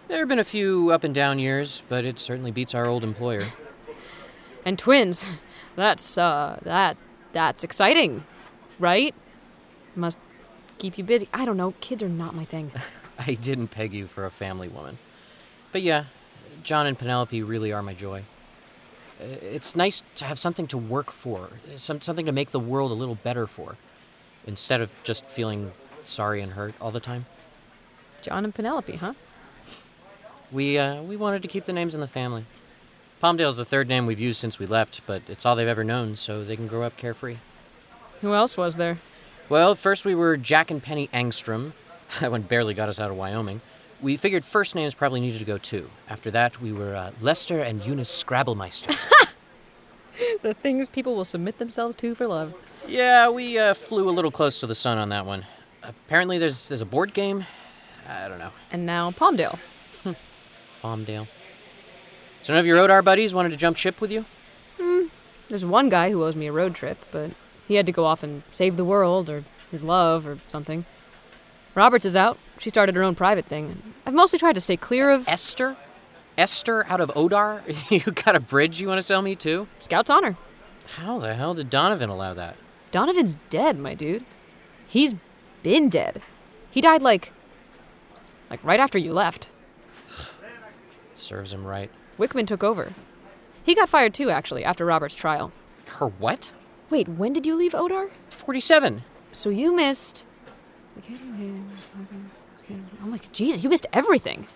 There 0.07 0.19
have 0.19 0.27
been 0.27 0.39
a 0.39 0.43
few 0.43 0.91
up 0.91 1.03
and 1.03 1.15
down 1.15 1.39
years, 1.39 1.81
but 1.89 2.05
it 2.05 2.19
certainly 2.19 2.51
beats 2.51 2.75
our 2.75 2.85
old 2.85 3.03
employer. 3.03 3.43
And 4.63 4.77
twins. 4.77 5.27
That's, 5.75 6.17
uh, 6.17 6.59
that, 6.63 6.97
that's 7.33 7.63
exciting, 7.63 8.23
right? 8.79 9.13
Must 9.95 10.17
keep 10.77 10.97
you 10.97 11.03
busy. 11.03 11.27
I 11.33 11.45
don't 11.45 11.57
know, 11.57 11.73
kids 11.81 12.03
are 12.03 12.09
not 12.09 12.35
my 12.35 12.45
thing. 12.45 12.71
I 13.19 13.33
didn't 13.33 13.69
peg 13.69 13.93
you 13.93 14.07
for 14.07 14.25
a 14.25 14.31
family 14.31 14.67
woman. 14.67 14.97
But 15.71 15.81
yeah, 15.81 16.05
John 16.63 16.85
and 16.85 16.97
Penelope 16.97 17.41
really 17.43 17.73
are 17.73 17.81
my 17.81 17.93
joy. 17.93 18.23
Uh, 19.19 19.25
It's 19.41 19.75
nice 19.75 20.03
to 20.15 20.25
have 20.25 20.37
something 20.37 20.67
to 20.67 20.77
work 20.77 21.11
for, 21.11 21.49
some, 21.77 22.01
something 22.01 22.25
to 22.25 22.31
make 22.31 22.51
the 22.51 22.59
world 22.59 22.91
a 22.91 22.95
little 22.95 23.15
better 23.15 23.47
for, 23.47 23.75
instead 24.45 24.81
of 24.81 24.93
just 25.03 25.25
feeling 25.29 25.71
sorry 26.03 26.41
and 26.41 26.53
hurt 26.53 26.75
all 26.79 26.91
the 26.91 26.99
time. 26.99 27.25
John 28.21 28.43
and 28.45 28.53
Penelope, 28.53 28.95
huh? 28.97 29.13
We, 30.55 30.77
uh, 30.77 31.01
we 31.01 31.17
wanted 31.17 31.41
to 31.41 31.49
keep 31.49 31.65
the 31.65 31.73
names 31.73 31.95
in 31.95 31.99
the 31.99 32.07
family. 32.07 32.45
Palmdale's 33.21 33.57
the 33.57 33.65
third 33.65 33.89
name 33.89 34.05
we've 34.05 34.21
used 34.21 34.39
since 34.39 34.57
we 34.57 34.65
left, 34.65 35.01
but 35.05 35.21
it's 35.27 35.45
all 35.45 35.53
they've 35.57 35.67
ever 35.67 35.83
known, 35.83 36.15
so 36.15 36.45
they 36.45 36.55
can 36.55 36.67
grow 36.67 36.83
up 36.83 36.95
carefree. 36.95 37.35
Who 38.21 38.33
else 38.33 38.55
was 38.55 38.77
there? 38.77 38.99
Well, 39.49 39.75
first 39.75 40.05
we 40.05 40.15
were 40.15 40.37
Jack 40.37 40.71
and 40.71 40.81
Penny 40.81 41.09
Angstrom. 41.09 41.73
That 42.21 42.31
one 42.31 42.43
barely 42.43 42.73
got 42.73 42.87
us 42.87 42.99
out 42.99 43.11
of 43.11 43.17
Wyoming. 43.17 43.59
We 43.99 44.15
figured 44.15 44.45
first 44.45 44.75
names 44.75 44.95
probably 44.95 45.19
needed 45.19 45.39
to 45.39 45.45
go 45.45 45.57
too. 45.57 45.89
After 46.07 46.31
that, 46.31 46.61
we 46.61 46.71
were 46.71 46.95
uh, 46.95 47.11
Lester 47.19 47.59
and 47.59 47.83
Eunice 47.83 48.23
Scrabblemeister. 48.23 48.95
the 50.41 50.53
things 50.53 50.87
people 50.87 51.15
will 51.15 51.25
submit 51.25 51.57
themselves 51.57 51.95
to 51.97 52.15
for 52.15 52.27
love. 52.27 52.53
yeah, 52.87 53.27
we 53.29 53.57
uh, 53.57 53.73
flew 53.73 54.07
a 54.07 54.11
little 54.11 54.31
close 54.31 54.59
to 54.59 54.67
the 54.67 54.75
sun 54.75 54.99
on 54.99 55.09
that 55.09 55.25
one. 55.25 55.45
Apparently, 55.83 56.37
there's 56.37 56.69
there's 56.69 56.81
a 56.81 56.85
board 56.85 57.13
game. 57.13 57.43
I 58.07 58.29
don't 58.29 58.39
know. 58.39 58.51
And 58.71 58.85
now 58.85 59.11
Palmdale. 59.11 59.59
Palmdale. 60.85 61.27
So 62.41 62.53
none 62.53 62.59
of 62.59 62.67
your 62.67 62.77
Odar 62.77 63.03
buddies 63.03 63.33
wanted 63.33 63.49
to 63.49 63.57
jump 63.57 63.75
ship 63.75 63.99
with 63.99 64.11
you? 64.11 64.25
Hmm. 64.79 65.07
There's 65.47 65.65
one 65.65 65.89
guy 65.89 66.11
who 66.11 66.23
owes 66.23 66.35
me 66.35 66.45
a 66.47 66.51
road 66.51 66.75
trip, 66.75 67.03
but 67.11 67.31
he 67.67 67.75
had 67.75 67.87
to 67.87 67.91
go 67.91 68.05
off 68.05 68.21
and 68.21 68.43
save 68.51 68.77
the 68.77 68.85
world 68.85 69.29
or 69.29 69.43
his 69.71 69.83
love 69.83 70.27
or 70.27 70.37
something. 70.47 70.85
Roberts 71.73 72.05
is 72.05 72.15
out. 72.15 72.37
She 72.59 72.69
started 72.69 72.95
her 72.95 73.03
own 73.03 73.15
private 73.15 73.45
thing. 73.45 73.81
I've 74.05 74.13
mostly 74.13 74.37
tried 74.37 74.53
to 74.53 74.61
stay 74.61 74.77
clear 74.77 75.09
of 75.09 75.27
Esther? 75.27 75.75
Esther 76.37 76.85
out 76.87 77.01
of 77.01 77.09
Odar? 77.15 77.61
you 78.05 78.11
got 78.11 78.35
a 78.35 78.39
bridge 78.39 78.79
you 78.79 78.87
want 78.87 78.99
to 78.99 79.03
sell 79.03 79.21
me 79.21 79.35
too? 79.35 79.67
Scout's 79.79 80.09
honor. 80.09 80.37
How 80.97 81.17
the 81.17 81.33
hell 81.33 81.55
did 81.55 81.71
Donovan 81.71 82.09
allow 82.09 82.35
that? 82.35 82.57
Donovan's 82.91 83.35
dead, 83.49 83.79
my 83.79 83.95
dude. 83.95 84.23
He's 84.87 85.15
been 85.63 85.89
dead. 85.89 86.21
He 86.69 86.79
died 86.79 87.01
like 87.01 87.31
like 88.51 88.63
right 88.63 88.79
after 88.79 88.99
you 88.99 89.11
left. 89.11 89.49
Serves 91.25 91.51
him 91.53 91.65
right. 91.65 91.89
Wickman 92.19 92.45
took 92.45 92.63
over. 92.63 92.93
He 93.63 93.73
got 93.73 93.89
fired 93.89 94.13
too, 94.13 94.29
actually, 94.29 94.63
after 94.63 94.85
Robert's 94.85 95.15
trial. 95.15 95.51
Her 95.97 96.07
what? 96.07 96.53
Wait, 96.91 97.07
when 97.07 97.33
did 97.33 97.47
you 97.47 97.55
leave 97.55 97.71
Odar? 97.71 98.11
47. 98.29 99.03
So 99.31 99.49
you 99.49 99.75
missed. 99.75 100.27
Oh 103.03 103.07
my 103.07 103.19
Jesus, 103.31 103.63
you 103.63 103.69
missed 103.69 103.87
everything. 103.91 104.47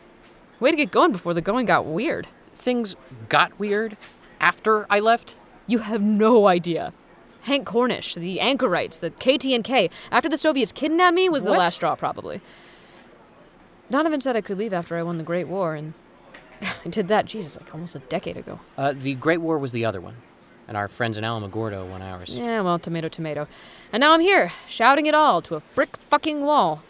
Way 0.60 0.70
to 0.70 0.78
get 0.78 0.92
going 0.92 1.12
before 1.12 1.34
the 1.34 1.42
going 1.42 1.66
got 1.66 1.88
weird. 1.88 2.28
Things 2.54 2.96
got 3.30 3.58
weird 3.60 3.98
after 4.40 4.86
I 4.92 5.00
left? 5.00 5.36
You 5.66 5.80
have 5.80 6.02
no 6.02 6.48
idea. 6.48 6.94
Hank 7.42 7.66
Cornish, 7.66 8.14
the 8.14 8.40
anchorites, 8.40 9.00
the 9.00 9.10
KTNK, 9.10 9.92
after 10.12 10.30
the 10.30 10.38
Soviets 10.38 10.72
kidnapped 10.72 11.16
me 11.16 11.30
was 11.30 11.46
the 11.46 11.52
last 11.52 11.76
straw, 11.76 11.96
probably. 11.96 12.42
Donovan 13.90 14.22
said 14.22 14.36
I 14.36 14.42
could 14.42 14.60
leave 14.60 14.74
after 14.74 14.96
I 14.98 15.04
won 15.04 15.18
the 15.18 15.24
Great 15.24 15.48
War, 15.48 15.74
and 15.74 15.94
I 16.86 16.90
did 16.90 17.08
that, 17.08 17.26
Jesus, 17.26 17.58
like 17.58 17.74
almost 17.74 17.96
a 17.96 18.00
decade 18.00 18.38
ago. 18.38 18.60
Uh, 18.78 18.94
the 18.94 19.16
Great 19.16 19.40
War 19.42 19.58
was 19.58 19.72
the 19.72 19.86
other 19.86 20.02
one. 20.02 20.16
And 20.68 20.78
our 20.78 20.88
friends 20.88 21.18
in 21.18 21.24
Alamogordo 21.24 21.90
won 21.90 22.02
ours. 22.04 22.38
Yeah, 22.38 22.62
well, 22.62 22.78
tomato, 22.78 23.10
tomato. 23.10 23.48
And 23.92 24.02
now 24.02 24.14
I'm 24.14 24.20
here, 24.20 24.52
shouting 24.68 25.08
it 25.08 25.16
all 25.16 25.42
to 25.42 25.56
a 25.56 25.62
brick 25.74 25.98
fucking 26.10 26.42
wall. 26.42 26.84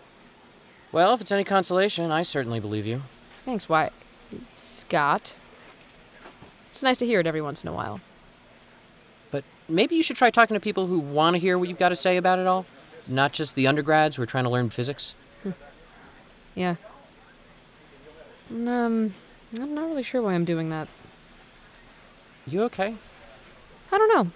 Well, 0.92 1.14
if 1.14 1.22
it's 1.22 1.32
any 1.32 1.46
consolation, 1.46 2.12
I 2.12 2.24
certainly 2.24 2.60
believe 2.60 2.86
you. 2.86 3.04
Thanks, 3.46 3.70
why? 3.70 3.92
Scott. 4.54 5.38
It's 6.70 6.84
nice 6.84 6.98
to 6.98 7.06
hear 7.06 7.20
it 7.22 7.28
every 7.28 7.42
once 7.42 7.64
in 7.64 7.70
a 7.70 7.74
while. 7.74 8.02
But 9.32 9.46
maybe 9.70 9.96
you 9.96 10.04
should 10.04 10.18
try 10.18 10.30
talking 10.30 10.56
to 10.56 10.60
people 10.60 10.88
who 10.88 11.00
want 11.00 11.36
to 11.36 11.40
hear 11.40 11.58
what 11.58 11.70
you've 11.70 11.80
got 11.80 11.90
to 11.90 11.96
say 11.96 12.18
about 12.18 12.38
it 12.40 12.48
all. 12.48 12.66
Not 13.08 13.32
just 13.32 13.56
the 13.56 13.66
undergrads 13.68 14.18
who 14.18 14.24
are 14.24 14.28
trying 14.28 14.44
to 14.44 14.50
learn 14.50 14.70
physics. 14.70 15.16
Yeah. 16.54 16.76
Um, 18.52 19.14
I'm 19.58 19.74
not 19.74 19.88
really 19.88 20.04
sure 20.04 20.22
why 20.22 20.34
I'm 20.34 20.46
doing 20.46 20.70
that. 20.70 20.88
You 22.46 22.64
okay? 22.64 22.96
I 23.92 23.98
don't 23.98 24.14
know. 24.14 24.32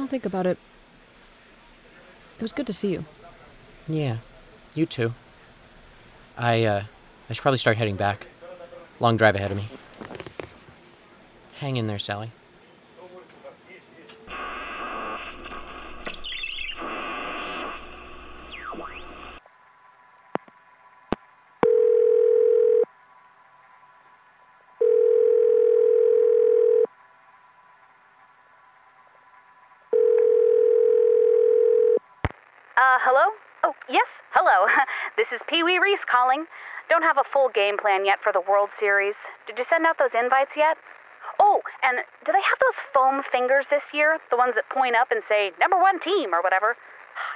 I'll 0.00 0.06
think 0.06 0.24
about 0.24 0.46
it. 0.46 0.56
It 2.36 2.42
was 2.42 2.52
good 2.52 2.66
to 2.66 2.72
see 2.72 2.92
you. 2.92 3.04
Yeah, 3.86 4.18
you 4.74 4.86
too. 4.86 5.12
I, 6.36 6.64
uh, 6.64 6.84
I 7.28 7.32
should 7.32 7.42
probably 7.42 7.58
start 7.58 7.76
heading 7.76 7.96
back. 7.96 8.26
Long 9.00 9.16
drive 9.16 9.36
ahead 9.36 9.50
of 9.50 9.56
me. 9.56 9.66
Hang 11.58 11.76
in 11.76 11.86
there, 11.86 11.98
Sally. 11.98 12.32
Uh, 32.82 32.98
hello? 33.00 33.30
Oh, 33.62 33.74
yes, 33.88 34.08
hello. 34.32 34.66
this 35.16 35.30
is 35.30 35.40
Pee 35.46 35.62
Wee 35.62 35.78
Reese 35.78 36.04
calling. 36.04 36.46
Don't 36.90 37.02
have 37.02 37.16
a 37.16 37.22
full 37.22 37.41
game 37.52 37.76
plan 37.76 38.04
yet 38.04 38.20
for 38.22 38.32
the 38.32 38.40
World 38.40 38.70
Series. 38.76 39.16
Did 39.46 39.58
you 39.58 39.64
send 39.64 39.86
out 39.86 39.98
those 39.98 40.14
invites 40.14 40.56
yet? 40.56 40.76
Oh, 41.38 41.62
and 41.82 41.98
do 42.24 42.32
they 42.32 42.42
have 42.42 42.60
those 42.60 42.78
foam 42.92 43.22
fingers 43.22 43.66
this 43.68 43.92
year? 43.92 44.18
The 44.30 44.36
ones 44.36 44.54
that 44.54 44.68
point 44.68 44.96
up 44.96 45.10
and 45.10 45.22
say, 45.26 45.52
number 45.60 45.78
one 45.78 46.00
team 46.00 46.34
or 46.34 46.42
whatever? 46.42 46.76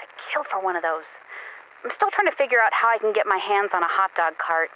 I'd 0.02 0.12
kill 0.32 0.44
for 0.44 0.62
one 0.62 0.76
of 0.76 0.82
those. 0.82 1.06
I'm 1.84 1.90
still 1.90 2.10
trying 2.10 2.26
to 2.26 2.36
figure 2.36 2.58
out 2.58 2.72
how 2.72 2.88
I 2.88 2.98
can 2.98 3.12
get 3.12 3.26
my 3.26 3.38
hands 3.38 3.70
on 3.74 3.82
a 3.82 3.90
hot 3.90 4.14
dog 4.16 4.34
cart. 4.38 4.70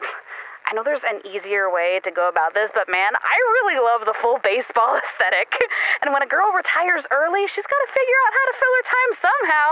I 0.66 0.72
know 0.72 0.82
there's 0.82 1.04
an 1.04 1.20
easier 1.26 1.68
way 1.68 2.00
to 2.02 2.10
go 2.10 2.28
about 2.28 2.54
this, 2.54 2.70
but 2.72 2.88
man, 2.88 3.12
I 3.20 3.36
really 3.60 3.76
love 3.76 4.06
the 4.06 4.16
full 4.16 4.40
baseball 4.42 4.96
aesthetic. 5.02 5.54
And 6.02 6.12
when 6.12 6.22
a 6.22 6.30
girl 6.30 6.52
retires 6.52 7.04
early, 7.10 7.46
she's 7.46 7.68
got 7.68 7.80
to 7.84 7.90
figure 7.92 8.20
out 8.26 8.32
how 8.32 8.44
to 8.48 8.54
fill 8.58 8.74
her 8.74 8.86
time 8.86 9.10
somehow. 9.22 9.68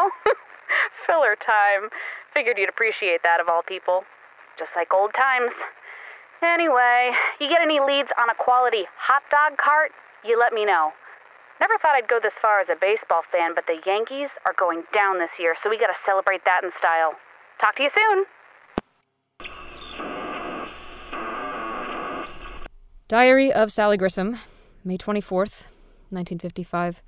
fill 1.06 1.22
her 1.24 1.36
time. 1.36 1.88
Figured 2.34 2.58
you'd 2.58 2.68
appreciate 2.68 3.22
that 3.22 3.40
of 3.40 3.48
all 3.48 3.62
people. 3.62 4.04
Just 4.62 4.76
like 4.76 4.94
old 4.94 5.12
times. 5.12 5.50
Anyway, 6.40 7.10
you 7.40 7.48
get 7.48 7.62
any 7.62 7.80
leads 7.80 8.10
on 8.16 8.30
a 8.30 8.34
quality 8.38 8.84
hot 8.96 9.22
dog 9.28 9.58
cart, 9.58 9.90
you 10.24 10.38
let 10.38 10.52
me 10.52 10.64
know. 10.64 10.92
Never 11.60 11.76
thought 11.78 11.96
I'd 11.96 12.06
go 12.06 12.20
this 12.22 12.34
far 12.34 12.60
as 12.60 12.68
a 12.68 12.76
baseball 12.80 13.22
fan, 13.32 13.56
but 13.56 13.66
the 13.66 13.80
Yankees 13.84 14.30
are 14.46 14.54
going 14.56 14.84
down 14.94 15.18
this 15.18 15.32
year, 15.36 15.56
so 15.60 15.68
we 15.68 15.76
gotta 15.76 15.98
celebrate 16.04 16.44
that 16.44 16.62
in 16.62 16.70
style. 16.70 17.14
Talk 17.60 17.74
to 17.74 17.82
you 17.82 17.90
soon. 17.90 18.24
Diary 23.08 23.52
of 23.52 23.72
Sally 23.72 23.96
Grissom, 23.96 24.38
May 24.84 24.96
24th, 24.96 25.66
1955. 26.10 27.02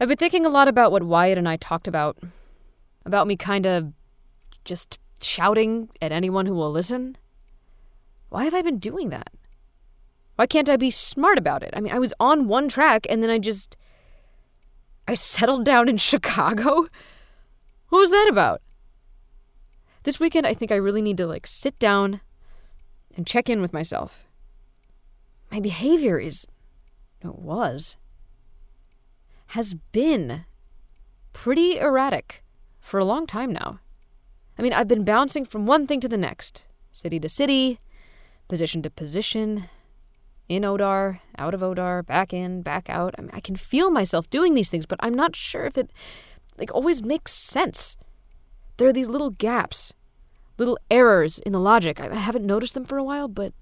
I've 0.00 0.08
been 0.08 0.16
thinking 0.16 0.44
a 0.44 0.48
lot 0.48 0.66
about 0.66 0.90
what 0.90 1.04
Wyatt 1.04 1.38
and 1.38 1.48
I 1.48 1.56
talked 1.56 1.86
about. 1.86 2.18
About 3.06 3.28
me 3.28 3.36
kinda 3.36 3.92
just 4.64 4.98
shouting 5.24 5.88
at 6.00 6.12
anyone 6.12 6.46
who 6.46 6.54
will 6.54 6.70
listen. 6.70 7.16
Why 8.28 8.44
have 8.44 8.54
I 8.54 8.62
been 8.62 8.78
doing 8.78 9.10
that? 9.10 9.30
Why 10.36 10.46
can't 10.46 10.68
I 10.68 10.76
be 10.76 10.90
smart 10.90 11.38
about 11.38 11.62
it? 11.62 11.70
I 11.76 11.80
mean, 11.80 11.92
I 11.92 11.98
was 11.98 12.12
on 12.18 12.48
one 12.48 12.68
track 12.68 13.06
and 13.08 13.22
then 13.22 13.30
I 13.30 13.38
just. 13.38 13.76
I 15.06 15.14
settled 15.14 15.64
down 15.64 15.88
in 15.88 15.96
Chicago? 15.98 16.88
What 17.88 17.98
was 17.98 18.10
that 18.10 18.26
about? 18.28 18.62
This 20.02 20.18
weekend, 20.18 20.46
I 20.46 20.54
think 20.54 20.72
I 20.72 20.76
really 20.76 21.02
need 21.02 21.16
to, 21.18 21.26
like, 21.26 21.46
sit 21.46 21.78
down 21.78 22.20
and 23.16 23.26
check 23.26 23.48
in 23.48 23.62
with 23.62 23.72
myself. 23.72 24.24
My 25.50 25.60
behavior 25.60 26.18
is. 26.18 26.46
It 27.22 27.36
was. 27.36 27.96
Has 29.48 29.74
been 29.92 30.44
pretty 31.32 31.78
erratic 31.78 32.42
for 32.80 32.98
a 32.98 33.04
long 33.04 33.26
time 33.26 33.52
now. 33.52 33.78
I 34.58 34.62
mean, 34.62 34.72
I've 34.72 34.88
been 34.88 35.04
bouncing 35.04 35.44
from 35.44 35.66
one 35.66 35.86
thing 35.86 36.00
to 36.00 36.08
the 36.08 36.16
next 36.16 36.66
city 36.92 37.18
to 37.20 37.28
city, 37.28 37.78
position 38.48 38.82
to 38.82 38.90
position, 38.90 39.64
in 40.48 40.62
Odar, 40.62 41.20
out 41.38 41.54
of 41.54 41.60
Odar, 41.60 42.04
back 42.04 42.32
in, 42.32 42.62
back 42.62 42.88
out. 42.90 43.14
I 43.18 43.22
mean, 43.22 43.30
I 43.32 43.40
can 43.40 43.56
feel 43.56 43.90
myself 43.90 44.28
doing 44.30 44.54
these 44.54 44.70
things, 44.70 44.86
but 44.86 44.98
I'm 45.02 45.14
not 45.14 45.34
sure 45.34 45.64
if 45.64 45.78
it 45.78 45.90
like 46.58 46.72
always 46.72 47.02
makes 47.02 47.32
sense. 47.32 47.96
There 48.76 48.88
are 48.88 48.92
these 48.92 49.08
little 49.08 49.30
gaps, 49.30 49.94
little 50.58 50.78
errors 50.90 51.38
in 51.38 51.52
the 51.52 51.60
logic. 51.60 52.00
I 52.00 52.14
haven't 52.14 52.46
noticed 52.46 52.74
them 52.74 52.84
for 52.84 52.98
a 52.98 53.04
while, 53.04 53.28
but 53.28 53.52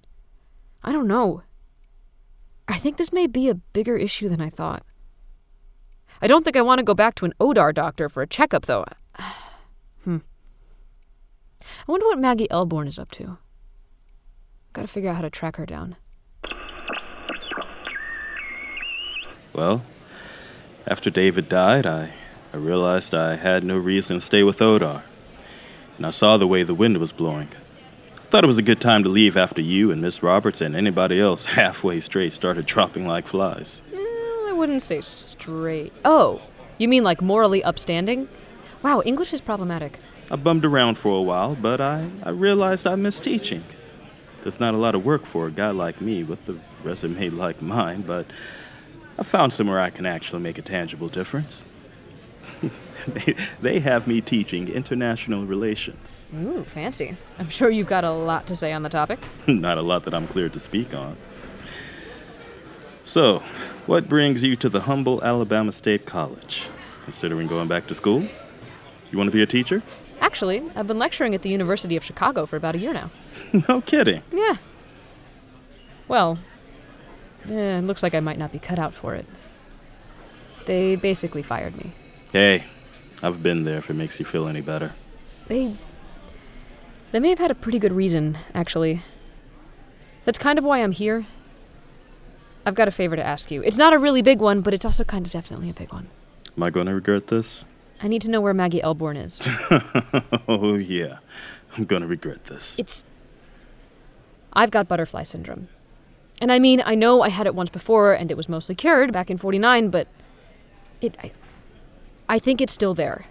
I 0.83 0.93
don't 0.93 1.09
know. 1.09 1.43
I 2.69 2.79
think 2.79 2.97
this 2.97 3.13
may 3.13 3.27
be 3.27 3.49
a 3.49 3.55
bigger 3.55 3.97
issue 3.97 4.29
than 4.29 4.41
I 4.41 4.51
thought. 4.51 4.85
I 6.21 6.27
don't 6.27 6.45
think 6.45 6.57
I 6.57 6.63
want 6.63 6.79
to 6.79 6.85
go 6.85 6.95
back 6.95 7.15
to 7.17 7.25
an 7.25 7.35
Odar 7.41 7.75
doctor 7.75 8.09
for 8.09 8.23
a 8.23 8.27
checkup, 8.27 8.67
though. 8.67 8.85
I 11.89 11.91
wonder 11.91 12.07
what 12.07 12.19
Maggie 12.19 12.51
Elbourne 12.51 12.87
is 12.87 12.99
up 12.99 13.11
to. 13.13 13.39
Gotta 14.73 14.87
figure 14.87 15.11
out 15.11 15.17
how 15.17 15.23
to 15.23 15.31
track 15.31 15.57
her 15.57 15.67
down. 15.67 15.97
Well, 19.53 19.83
after 20.87 21.11
David 21.11 21.49
died, 21.49 21.85
I, 21.85 22.13
I 22.53 22.57
realized 22.57 23.15
I 23.15 23.35
had 23.35 23.65
no 23.65 23.77
reason 23.77 24.19
to 24.19 24.21
stay 24.21 24.45
with 24.45 24.61
Odar. 24.61 25.03
And 25.97 26.07
I 26.07 26.11
saw 26.11 26.37
the 26.37 26.47
way 26.47 26.63
the 26.63 26.73
wind 26.73 26.99
was 26.99 27.13
blowing. 27.13 27.49
I 28.17 28.25
thought 28.31 28.45
it 28.45 28.47
was 28.47 28.59
a 28.59 28.63
good 28.63 28.81
time 28.81 29.03
to 29.03 29.09
leave 29.09 29.37
after 29.37 29.61
you 29.61 29.91
and 29.91 30.01
Miss 30.01 30.23
Roberts 30.23 30.61
and 30.61 30.77
anybody 30.77 31.21
else 31.21 31.45
halfway 31.61 32.01
straight 32.01 32.33
started 32.33 32.65
dropping 32.65 33.07
like 33.09 33.27
flies. 33.27 33.83
Mm, 33.93 34.51
I 34.51 34.53
wouldn't 34.53 34.83
say 34.83 35.01
straight. 35.01 35.93
Oh, 36.05 36.41
you 36.79 36.87
mean 36.87 37.03
like 37.03 37.21
morally 37.21 37.63
upstanding? 37.65 38.29
Wow, 38.83 39.03
English 39.05 39.33
is 39.33 39.41
problematic. 39.41 39.99
I 40.33 40.37
bummed 40.37 40.65
around 40.65 40.97
for 40.97 41.15
a 41.15 41.21
while, 41.21 41.55
but 41.55 41.83
I, 41.83 42.09
I 42.23 42.31
realized 42.31 42.87
I 42.87 42.95
miss 42.95 43.21
teaching. 43.21 43.63
There's 44.39 44.59
not 44.59 44.73
a 44.73 44.79
lot 44.79 44.95
of 44.95 45.05
work 45.05 45.27
for 45.27 45.47
a 45.47 45.51
guy 45.51 45.73
like 45.73 46.01
me 46.01 46.25
with 46.25 46.49
a 46.49 46.59
resume 46.83 47.29
like 47.29 47.61
mine, 47.61 48.01
but 48.01 48.25
I 49.19 49.25
found 49.25 49.53
somewhere 49.53 49.79
I 49.79 49.91
can 49.91 50.07
actually 50.07 50.41
make 50.41 50.57
a 50.57 50.63
tangible 50.63 51.09
difference. 51.09 51.67
they, 53.07 53.37
they 53.61 53.81
have 53.81 54.07
me 54.07 54.23
teaching 54.23 54.69
international 54.69 55.45
relations. 55.45 56.25
Ooh, 56.35 56.65
fancy. 56.65 57.15
I'm 57.39 57.51
sure 57.51 57.69
you've 57.69 57.87
got 57.87 58.05
a 58.05 58.11
lot 58.11 58.47
to 58.47 58.57
say 58.57 58.73
on 58.73 58.83
the 58.83 58.89
topic. 58.89 59.19
not 59.47 59.77
a 59.77 59.83
lot 59.83 60.05
that 60.05 60.15
I'm 60.15 60.27
cleared 60.27 60.55
to 60.55 60.61
speak 60.61 60.95
on. 60.95 61.19
So, 63.05 63.41
what 63.85 64.09
brings 64.09 64.43
you 64.43 64.57
to 64.57 64.71
the 64.71 64.81
humble 64.81 65.23
Alabama 65.23 65.73
State 65.73 66.07
College? 66.07 66.71
Considering 67.05 67.49
going 67.49 67.69
back 67.69 67.87
to 67.89 67.95
school? 67.95 68.27
You 69.11 69.19
want 69.19 69.29
to 69.29 69.33
be 69.33 69.43
a 69.43 69.47
teacher? 69.47 69.83
Actually, 70.23 70.63
I've 70.77 70.87
been 70.87 71.01
lecturing 71.01 71.35
at 71.35 71.43
the 71.43 71.51
University 71.51 71.97
of 71.97 72.05
Chicago 72.05 72.47
for 72.47 72.57
about 72.57 72.77
a 72.77 72.79
year 72.79 72.93
now. 72.93 73.11
no 73.69 73.81
kidding. 73.81 74.23
Yeah. 74.31 74.57
Well, 76.07 76.39
eh, 77.49 77.79
it 77.79 77.83
looks 77.85 78.05
like 78.05 78.15
I 78.15 78.21
might 78.21 78.39
not 78.39 78.53
be 78.53 78.61
cut 78.61 78.79
out 78.79 78.95
for 78.95 79.17
it. 79.17 79.27
They 80.67 80.95
basically 80.95 81.43
fired 81.43 81.77
me. 81.77 81.93
Hey, 82.33 82.65
I've 83.21 83.43
been 83.43 83.65
there 83.65 83.79
if 83.79 83.91
it 83.91 83.95
makes 83.95 84.21
you 84.21 84.25
feel 84.25 84.47
any 84.47 84.61
better. 84.61 84.93
They. 85.49 85.77
They 87.11 87.19
may 87.19 87.31
have 87.31 87.41
had 87.41 87.51
a 87.51 87.57
pretty 87.57 87.81
good 87.81 87.93
reason, 87.93 88.39
actually. 88.55 89.03
That's 90.25 90.39
kind 90.39 90.57
of 90.57 90.65
why 90.65 90.79
I'm 90.79 90.93
here. 90.93 91.27
I've 92.65 92.77
got 92.77 92.87
a 92.87 92.93
favor 92.93 93.17
to 93.17 93.27
ask 93.27 93.51
you. 93.51 93.61
It's 93.63 93.77
not 93.77 93.93
a 93.93 93.99
really 93.99 94.23
big 94.23 94.41
one, 94.41 94.61
but 94.61 94.73
it's 94.73 94.85
also 94.85 95.03
kind 95.03 95.27
of 95.27 95.33
definitely 95.33 95.69
a 95.69 95.75
big 95.75 95.93
one. 95.93 96.09
Am 96.57 96.63
I 96.63 96.71
going 96.71 96.87
to 96.87 96.95
regret 96.95 97.27
this? 97.27 97.67
I 98.03 98.09
need 98.09 98.23
to 98.23 98.31
know 98.31 98.41
where 98.41 98.53
Maggie 98.53 98.83
Elbourne 98.83 99.17
is. 99.17 99.41
oh, 100.49 100.75
yeah. 100.75 101.19
I'm 101.77 101.85
to 102.03 102.09
regret 102.09 102.45
this. 102.45 102.79
It's. 102.79 103.05
I've 104.53 104.71
got 104.71 104.89
butterfly 104.89 105.23
syndrome. 105.23 105.69
And 106.41 106.51
I 106.51 106.59
mean, 106.59 106.83
I 106.85 106.97
know 106.97 107.23
I 107.23 107.29
had 107.29 107.47
it 107.47 107.55
once 107.55 107.71
before 107.71 108.13
and 108.13 108.31
it 108.31 108.37
was 108.37 108.49
mostly 108.49 108.75
cured 108.75 109.13
back 109.13 109.31
in 109.31 109.39
49, 109.39 109.89
but 109.91 110.09
it. 111.01 111.17
I, 111.23 111.31
I 112.29 112.39
think 112.39 112.61
it's 112.61 112.73
still 112.73 112.95
there. 112.95 113.27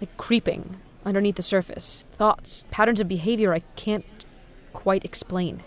Like 0.00 0.16
creeping 0.16 0.76
underneath 1.04 1.36
the 1.36 1.42
surface. 1.42 2.04
Thoughts, 2.12 2.64
patterns 2.70 3.00
of 3.00 3.08
behavior 3.08 3.52
I 3.52 3.60
can't 3.76 4.06
quite 4.72 5.04
explain. 5.04 5.62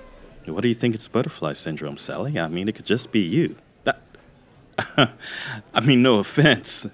What 0.45 0.61
do 0.61 0.69
you 0.69 0.75
think 0.75 0.95
it's 0.95 1.07
butterfly 1.07 1.53
syndrome, 1.53 1.97
Sally? 1.97 2.39
I 2.39 2.47
mean, 2.47 2.67
it 2.67 2.75
could 2.75 2.85
just 2.85 3.11
be 3.11 3.19
you. 3.19 3.57
That, 3.83 4.01
I 5.73 5.79
mean, 5.83 6.01
no 6.01 6.15
offense. 6.15 6.87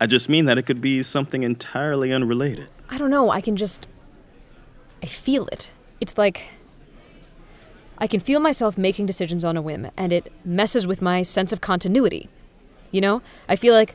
I 0.00 0.06
just 0.06 0.28
mean 0.28 0.44
that 0.44 0.58
it 0.58 0.62
could 0.62 0.80
be 0.80 1.02
something 1.02 1.42
entirely 1.42 2.12
unrelated. 2.12 2.68
I 2.88 2.98
don't 2.98 3.10
know. 3.10 3.30
I 3.30 3.40
can 3.40 3.56
just. 3.56 3.88
I 5.02 5.06
feel 5.06 5.46
it. 5.48 5.70
It's 6.00 6.18
like. 6.18 6.50
I 7.98 8.06
can 8.06 8.20
feel 8.20 8.40
myself 8.40 8.76
making 8.76 9.06
decisions 9.06 9.44
on 9.44 9.56
a 9.56 9.62
whim, 9.62 9.90
and 9.96 10.12
it 10.12 10.30
messes 10.44 10.86
with 10.86 11.00
my 11.00 11.22
sense 11.22 11.52
of 11.52 11.62
continuity. 11.62 12.28
You 12.90 13.00
know? 13.00 13.22
I 13.48 13.56
feel 13.56 13.72
like 13.74 13.94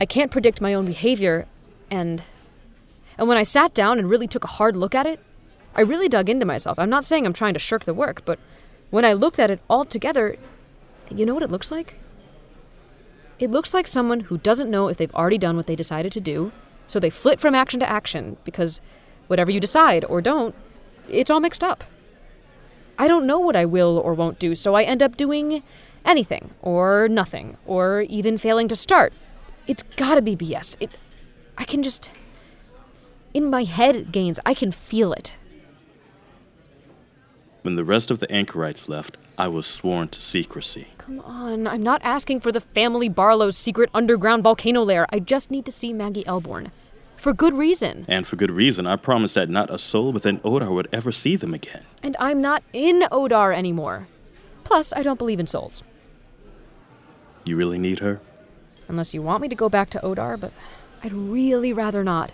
I 0.00 0.04
can't 0.04 0.30
predict 0.30 0.60
my 0.60 0.74
own 0.74 0.84
behavior, 0.86 1.46
and. 1.90 2.22
And 3.18 3.28
when 3.28 3.38
I 3.38 3.44
sat 3.44 3.72
down 3.72 3.98
and 3.98 4.10
really 4.10 4.26
took 4.26 4.44
a 4.44 4.48
hard 4.48 4.76
look 4.76 4.94
at 4.94 5.06
it, 5.06 5.20
I 5.74 5.80
really 5.80 6.08
dug 6.08 6.28
into 6.28 6.44
myself. 6.44 6.78
I'm 6.78 6.90
not 6.90 7.04
saying 7.04 7.24
I'm 7.24 7.32
trying 7.32 7.54
to 7.54 7.58
shirk 7.58 7.84
the 7.84 7.94
work, 7.94 8.22
but 8.26 8.38
when 8.90 9.06
I 9.06 9.14
looked 9.14 9.38
at 9.38 9.50
it 9.50 9.60
all 9.70 9.86
together, 9.86 10.36
you 11.10 11.24
know 11.24 11.32
what 11.32 11.42
it 11.42 11.50
looks 11.50 11.70
like? 11.70 11.94
It 13.38 13.50
looks 13.50 13.74
like 13.74 13.86
someone 13.86 14.20
who 14.20 14.38
doesn't 14.38 14.70
know 14.70 14.88
if 14.88 14.96
they've 14.96 15.14
already 15.14 15.38
done 15.38 15.56
what 15.56 15.66
they 15.66 15.76
decided 15.76 16.12
to 16.12 16.20
do, 16.20 16.52
so 16.86 16.98
they 16.98 17.10
flit 17.10 17.40
from 17.40 17.54
action 17.54 17.80
to 17.80 17.88
action 17.88 18.36
because 18.44 18.80
whatever 19.26 19.50
you 19.50 19.60
decide 19.60 20.04
or 20.04 20.22
don't, 20.22 20.54
it's 21.08 21.30
all 21.30 21.40
mixed 21.40 21.62
up. 21.62 21.84
I 22.98 23.08
don't 23.08 23.26
know 23.26 23.38
what 23.38 23.56
I 23.56 23.66
will 23.66 23.98
or 23.98 24.14
won't 24.14 24.38
do, 24.38 24.54
so 24.54 24.74
I 24.74 24.84
end 24.84 25.02
up 25.02 25.16
doing 25.16 25.62
anything 26.04 26.50
or 26.62 27.08
nothing 27.08 27.58
or 27.66 28.02
even 28.02 28.38
failing 28.38 28.68
to 28.68 28.76
start. 28.76 29.12
It's 29.66 29.82
gotta 29.96 30.22
be 30.22 30.36
BS. 30.36 30.76
It 30.80 30.96
I 31.58 31.64
can 31.64 31.82
just 31.82 32.12
in 33.34 33.50
my 33.50 33.64
head 33.64 34.12
Gaines, 34.12 34.40
I 34.46 34.54
can 34.54 34.72
feel 34.72 35.12
it. 35.12 35.36
When 37.62 37.74
the 37.74 37.84
rest 37.84 38.10
of 38.10 38.18
the 38.18 38.30
anchorites 38.32 38.88
left, 38.88 39.18
I 39.38 39.48
was 39.48 39.66
sworn 39.66 40.08
to 40.08 40.20
secrecy. 40.20 40.88
Come 40.98 41.20
on, 41.20 41.66
I'm 41.66 41.82
not 41.82 42.00
asking 42.02 42.40
for 42.40 42.50
the 42.50 42.60
family 42.60 43.08
Barlow's 43.08 43.56
secret 43.56 43.90
underground 43.92 44.42
volcano 44.42 44.82
lair. 44.82 45.06
I 45.10 45.18
just 45.18 45.50
need 45.50 45.64
to 45.66 45.72
see 45.72 45.92
Maggie 45.92 46.26
Elbourne. 46.26 46.72
For 47.16 47.32
good 47.32 47.54
reason. 47.54 48.04
And 48.08 48.26
for 48.26 48.36
good 48.36 48.50
reason, 48.50 48.86
I 48.86 48.96
promised 48.96 49.34
that 49.34 49.48
not 49.48 49.70
a 49.70 49.78
soul 49.78 50.12
within 50.12 50.38
Odar 50.40 50.72
would 50.72 50.88
ever 50.92 51.12
see 51.12 51.36
them 51.36 51.54
again. 51.54 51.84
And 52.02 52.16
I'm 52.18 52.40
not 52.40 52.62
in 52.72 53.02
Odar 53.12 53.54
anymore. 53.54 54.08
Plus, 54.64 54.92
I 54.92 55.02
don't 55.02 55.18
believe 55.18 55.40
in 55.40 55.46
souls. 55.46 55.82
You 57.44 57.56
really 57.56 57.78
need 57.78 58.00
her? 58.00 58.20
Unless 58.88 59.14
you 59.14 59.22
want 59.22 59.42
me 59.42 59.48
to 59.48 59.54
go 59.54 59.68
back 59.68 59.90
to 59.90 60.00
Odar, 60.00 60.38
but 60.38 60.52
I'd 61.02 61.12
really 61.12 61.72
rather 61.72 62.02
not. 62.04 62.32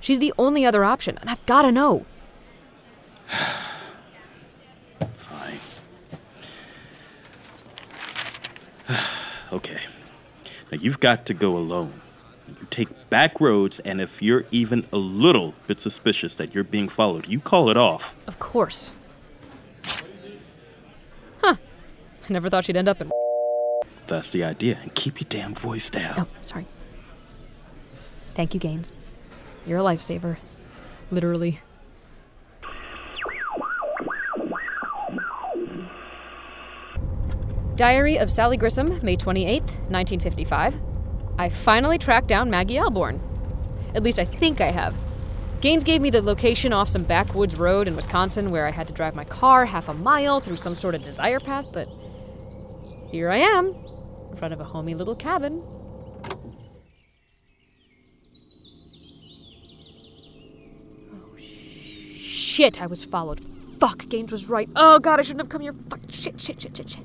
She's 0.00 0.18
the 0.18 0.34
only 0.38 0.64
other 0.64 0.84
option, 0.84 1.18
and 1.18 1.28
I've 1.28 1.44
gotta 1.46 1.72
know. 1.72 2.06
Fine. 5.16 5.58
Okay. 9.52 9.80
Now 10.70 10.78
you've 10.80 11.00
got 11.00 11.26
to 11.26 11.34
go 11.34 11.56
alone. 11.56 12.00
You 12.48 12.66
take 12.70 12.88
back 13.10 13.40
roads, 13.40 13.78
and 13.80 14.00
if 14.00 14.22
you're 14.22 14.44
even 14.50 14.86
a 14.92 14.96
little 14.96 15.54
bit 15.66 15.80
suspicious 15.80 16.34
that 16.36 16.54
you're 16.54 16.64
being 16.64 16.88
followed, 16.88 17.28
you 17.28 17.40
call 17.40 17.68
it 17.68 17.76
off. 17.76 18.14
Of 18.26 18.38
course. 18.38 18.92
Huh. 21.42 21.56
I 21.56 22.32
never 22.32 22.48
thought 22.48 22.64
she'd 22.64 22.76
end 22.76 22.88
up 22.88 23.00
in. 23.00 23.10
That's 24.06 24.30
the 24.30 24.44
idea, 24.44 24.78
and 24.82 24.94
keep 24.94 25.20
your 25.20 25.28
damn 25.28 25.54
voice 25.54 25.90
down. 25.90 26.14
Oh, 26.18 26.26
sorry. 26.42 26.66
Thank 28.32 28.54
you, 28.54 28.60
Gaines. 28.60 28.94
You're 29.66 29.78
a 29.78 29.82
lifesaver. 29.82 30.38
Literally. 31.10 31.60
Diary 37.78 38.18
of 38.18 38.28
Sally 38.28 38.56
Grissom, 38.56 38.98
May 39.04 39.16
28th, 39.16 39.70
1955. 39.88 40.80
I 41.38 41.48
finally 41.48 41.96
tracked 41.96 42.26
down 42.26 42.50
Maggie 42.50 42.76
Elbourne. 42.76 43.20
At 43.94 44.02
least 44.02 44.18
I 44.18 44.24
think 44.24 44.60
I 44.60 44.72
have. 44.72 44.96
Gaines 45.60 45.84
gave 45.84 46.00
me 46.00 46.10
the 46.10 46.20
location 46.20 46.72
off 46.72 46.88
some 46.88 47.04
backwoods 47.04 47.54
road 47.54 47.86
in 47.86 47.94
Wisconsin 47.94 48.48
where 48.48 48.66
I 48.66 48.72
had 48.72 48.88
to 48.88 48.92
drive 48.92 49.14
my 49.14 49.22
car 49.22 49.64
half 49.64 49.88
a 49.88 49.94
mile 49.94 50.40
through 50.40 50.56
some 50.56 50.74
sort 50.74 50.96
of 50.96 51.04
desire 51.04 51.38
path, 51.38 51.66
but 51.72 51.88
here 53.12 53.30
I 53.30 53.36
am, 53.36 53.66
in 54.32 54.36
front 54.38 54.52
of 54.52 54.58
a 54.58 54.64
homey 54.64 54.96
little 54.96 55.14
cabin. 55.14 55.62
Oh, 61.14 61.38
shit, 61.38 62.82
I 62.82 62.86
was 62.86 63.04
followed. 63.04 63.38
Fuck, 63.78 64.08
Gaines 64.08 64.32
was 64.32 64.48
right. 64.48 64.68
Oh 64.74 64.98
god, 64.98 65.20
I 65.20 65.22
shouldn't 65.22 65.42
have 65.42 65.48
come 65.48 65.62
here. 65.62 65.74
Fuck, 65.88 66.00
shit, 66.10 66.40
shit, 66.40 66.60
shit, 66.60 66.76
shit, 66.76 66.90
shit. 66.90 67.04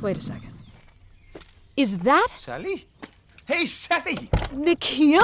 Wait 0.00 0.16
a 0.16 0.22
second. 0.22 0.52
Is 1.76 1.98
that 1.98 2.28
Sally? 2.38 2.86
Hey, 3.46 3.66
Sally! 3.66 4.30
Nikhil? 4.52 5.22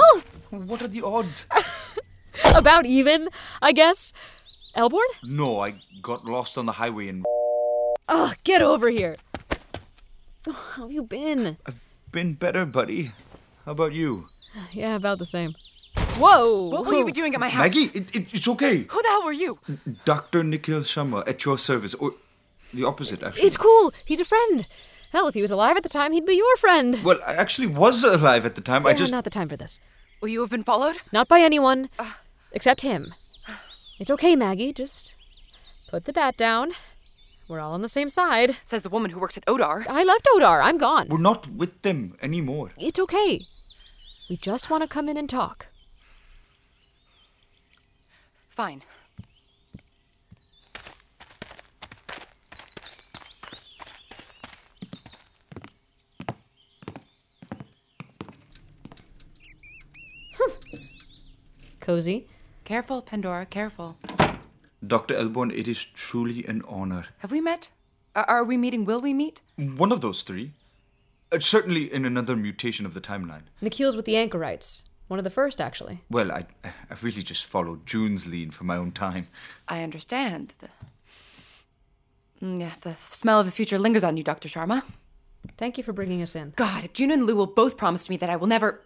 What 0.51 0.83
are 0.83 0.89
the 0.89 1.03
odds? 1.03 1.47
About 2.45 2.87
even, 2.87 3.29
I 3.61 3.73
guess. 3.73 4.13
Elbourne? 4.75 5.01
No, 5.23 5.61
I 5.61 5.81
got 6.03 6.25
lost 6.25 6.59
on 6.59 6.67
the 6.67 6.73
highway 6.73 7.09
and 7.09 7.25
Oh, 8.09 8.33
get 8.45 8.61
over 8.63 8.89
here. 8.91 9.17
Oh, 10.47 10.53
how 10.53 10.83
have 10.83 10.93
you 10.93 11.03
been? 11.03 11.57
I've 11.67 11.81
been 12.13 12.35
better, 12.35 12.65
buddy. 12.67 13.13
How 13.65 13.73
about 13.73 13.93
you? 13.93 14.27
Yeah, 14.73 14.95
about 14.95 15.19
the 15.19 15.27
same. 15.27 15.55
Whoa! 16.17 16.69
What 16.69 16.87
will 16.87 16.95
you 16.99 17.05
be 17.07 17.11
doing 17.13 17.35
at 17.35 17.41
my 17.41 17.49
house? 17.49 17.59
Maggie, 17.63 17.91
it, 17.93 18.15
it, 18.15 18.27
it's 18.33 18.47
okay. 18.47 18.87
Who 18.89 19.03
the 19.03 19.09
hell 19.09 19.25
were 19.25 19.33
you? 19.33 19.59
Dr. 20.05 20.45
Nikhil 20.45 20.81
Sharma 20.83 21.27
at 21.29 21.45
your 21.45 21.59
service, 21.59 21.95
or 21.95 22.15
the 22.75 22.85
opposite, 22.85 23.23
actually. 23.23 23.43
It's 23.47 23.57
cool. 23.57 23.93
He's 24.05 24.21
a 24.21 24.25
friend. 24.25 24.67
Hell, 25.13 25.29
if 25.29 25.35
he 25.35 25.43
was 25.43 25.51
alive 25.51 25.77
at 25.77 25.83
the 25.83 25.89
time, 25.89 26.13
he'd 26.13 26.27
be 26.27 26.35
your 26.35 26.57
friend. 26.57 27.01
Well, 27.05 27.21
I 27.27 27.35
actually 27.35 27.69
was 27.69 28.03
alive 28.03 28.45
at 28.45 28.57
the 28.57 28.61
time. 28.61 28.85
I 28.87 28.91
Yeah, 28.91 28.97
just 28.97 29.13
not 29.13 29.25
the 29.25 29.31
time 29.31 29.49
for 29.49 29.57
this. 29.57 29.81
Will 30.21 30.29
you 30.29 30.41
have 30.41 30.51
been 30.51 30.65
followed? 30.65 30.97
Not 31.13 31.29
by 31.29 31.41
anyone, 31.41 31.89
uh. 31.99 32.13
except 32.53 32.83
him. 32.83 33.15
It's 33.99 34.11
okay, 34.11 34.35
Maggie. 34.35 34.73
Just 34.73 35.15
put 35.89 36.05
the 36.05 36.13
bat 36.13 36.37
down. 36.37 36.73
We're 37.47 37.61
all 37.61 37.75
on 37.75 37.83
the 37.83 37.89
same 37.89 38.09
side. 38.09 38.57
Says 38.65 38.83
the 38.83 38.89
woman 38.89 39.11
who 39.11 39.21
works 39.21 39.37
at 39.37 39.45
Odar. 39.47 39.85
I 39.89 40.03
left 40.03 40.27
Odar. 40.35 40.65
I'm 40.65 40.79
gone. 40.79 41.09
We're 41.09 41.19
not 41.19 41.49
with 41.51 41.83
them 41.83 42.17
anymore. 42.23 42.73
It's 42.79 42.99
okay. 42.99 43.43
We 44.29 44.37
just 44.39 44.71
want 44.71 44.83
to 44.83 44.89
come 44.89 45.09
in 45.09 45.17
and 45.17 45.29
talk. 45.29 45.67
Fine. 48.49 48.83
Cozy. 61.85 62.27
Careful, 62.65 63.03
Pandora, 63.03 63.45
careful. 63.45 63.99
Dr. 64.87 65.15
Elbourne, 65.15 65.51
it 65.51 65.69
is 65.69 65.85
truly 65.85 66.43
an 66.47 66.63
honor. 66.67 67.05
Have 67.19 67.31
we 67.31 67.43
met? 67.43 67.69
Are, 68.17 68.25
are 68.25 68.43
we 68.45 68.57
meeting? 68.57 68.87
Will 68.87 69.03
we 69.03 69.13
meet? 69.13 69.43
One 69.57 69.93
of 69.93 70.01
those 70.01 70.23
three. 70.23 70.53
Uh, 71.31 71.41
certainly 71.41 71.93
in 71.93 72.07
another 72.07 72.37
mutation 72.37 72.87
of 72.87 72.95
the 72.95 73.03
timeline. 73.03 73.43
Nikhil's 73.61 73.97
with 73.97 74.07
the 74.07 74.17
anchorites. 74.17 74.85
One 75.09 75.19
of 75.21 75.25
the 75.25 75.31
first, 75.31 75.61
actually. 75.61 76.01
Well, 76.11 76.33
I, 76.33 76.47
I 76.65 76.97
really 77.03 77.23
just 77.23 77.45
followed 77.45 77.85
June's 77.87 78.27
lead 78.27 78.55
for 78.55 78.65
my 78.65 78.79
own 78.79 78.91
time. 78.93 79.29
I 79.69 79.83
understand. 79.83 80.55
The, 80.61 80.69
Mm, 82.43 82.61
yeah, 82.61 82.73
the 82.81 82.95
smell 83.11 83.41
of 83.41 83.47
the 83.47 83.53
future 83.53 83.79
lingers 83.79 84.05
on 84.05 84.17
you, 84.17 84.25
Dr. 84.25 84.49
Sharma. 84.49 84.83
Thank 85.57 85.79
you 85.79 85.85
for 85.85 85.93
bringing 85.93 86.21
us 86.21 86.35
in. 86.35 86.53
God, 86.57 86.91
June 86.93 87.11
and 87.11 87.25
Lou 87.25 87.37
will 87.37 87.47
both 87.47 87.77
promise 87.77 88.11
me 88.11 88.17
that 88.17 88.29
I 88.29 88.37
will 88.37 88.49
never, 88.49 88.83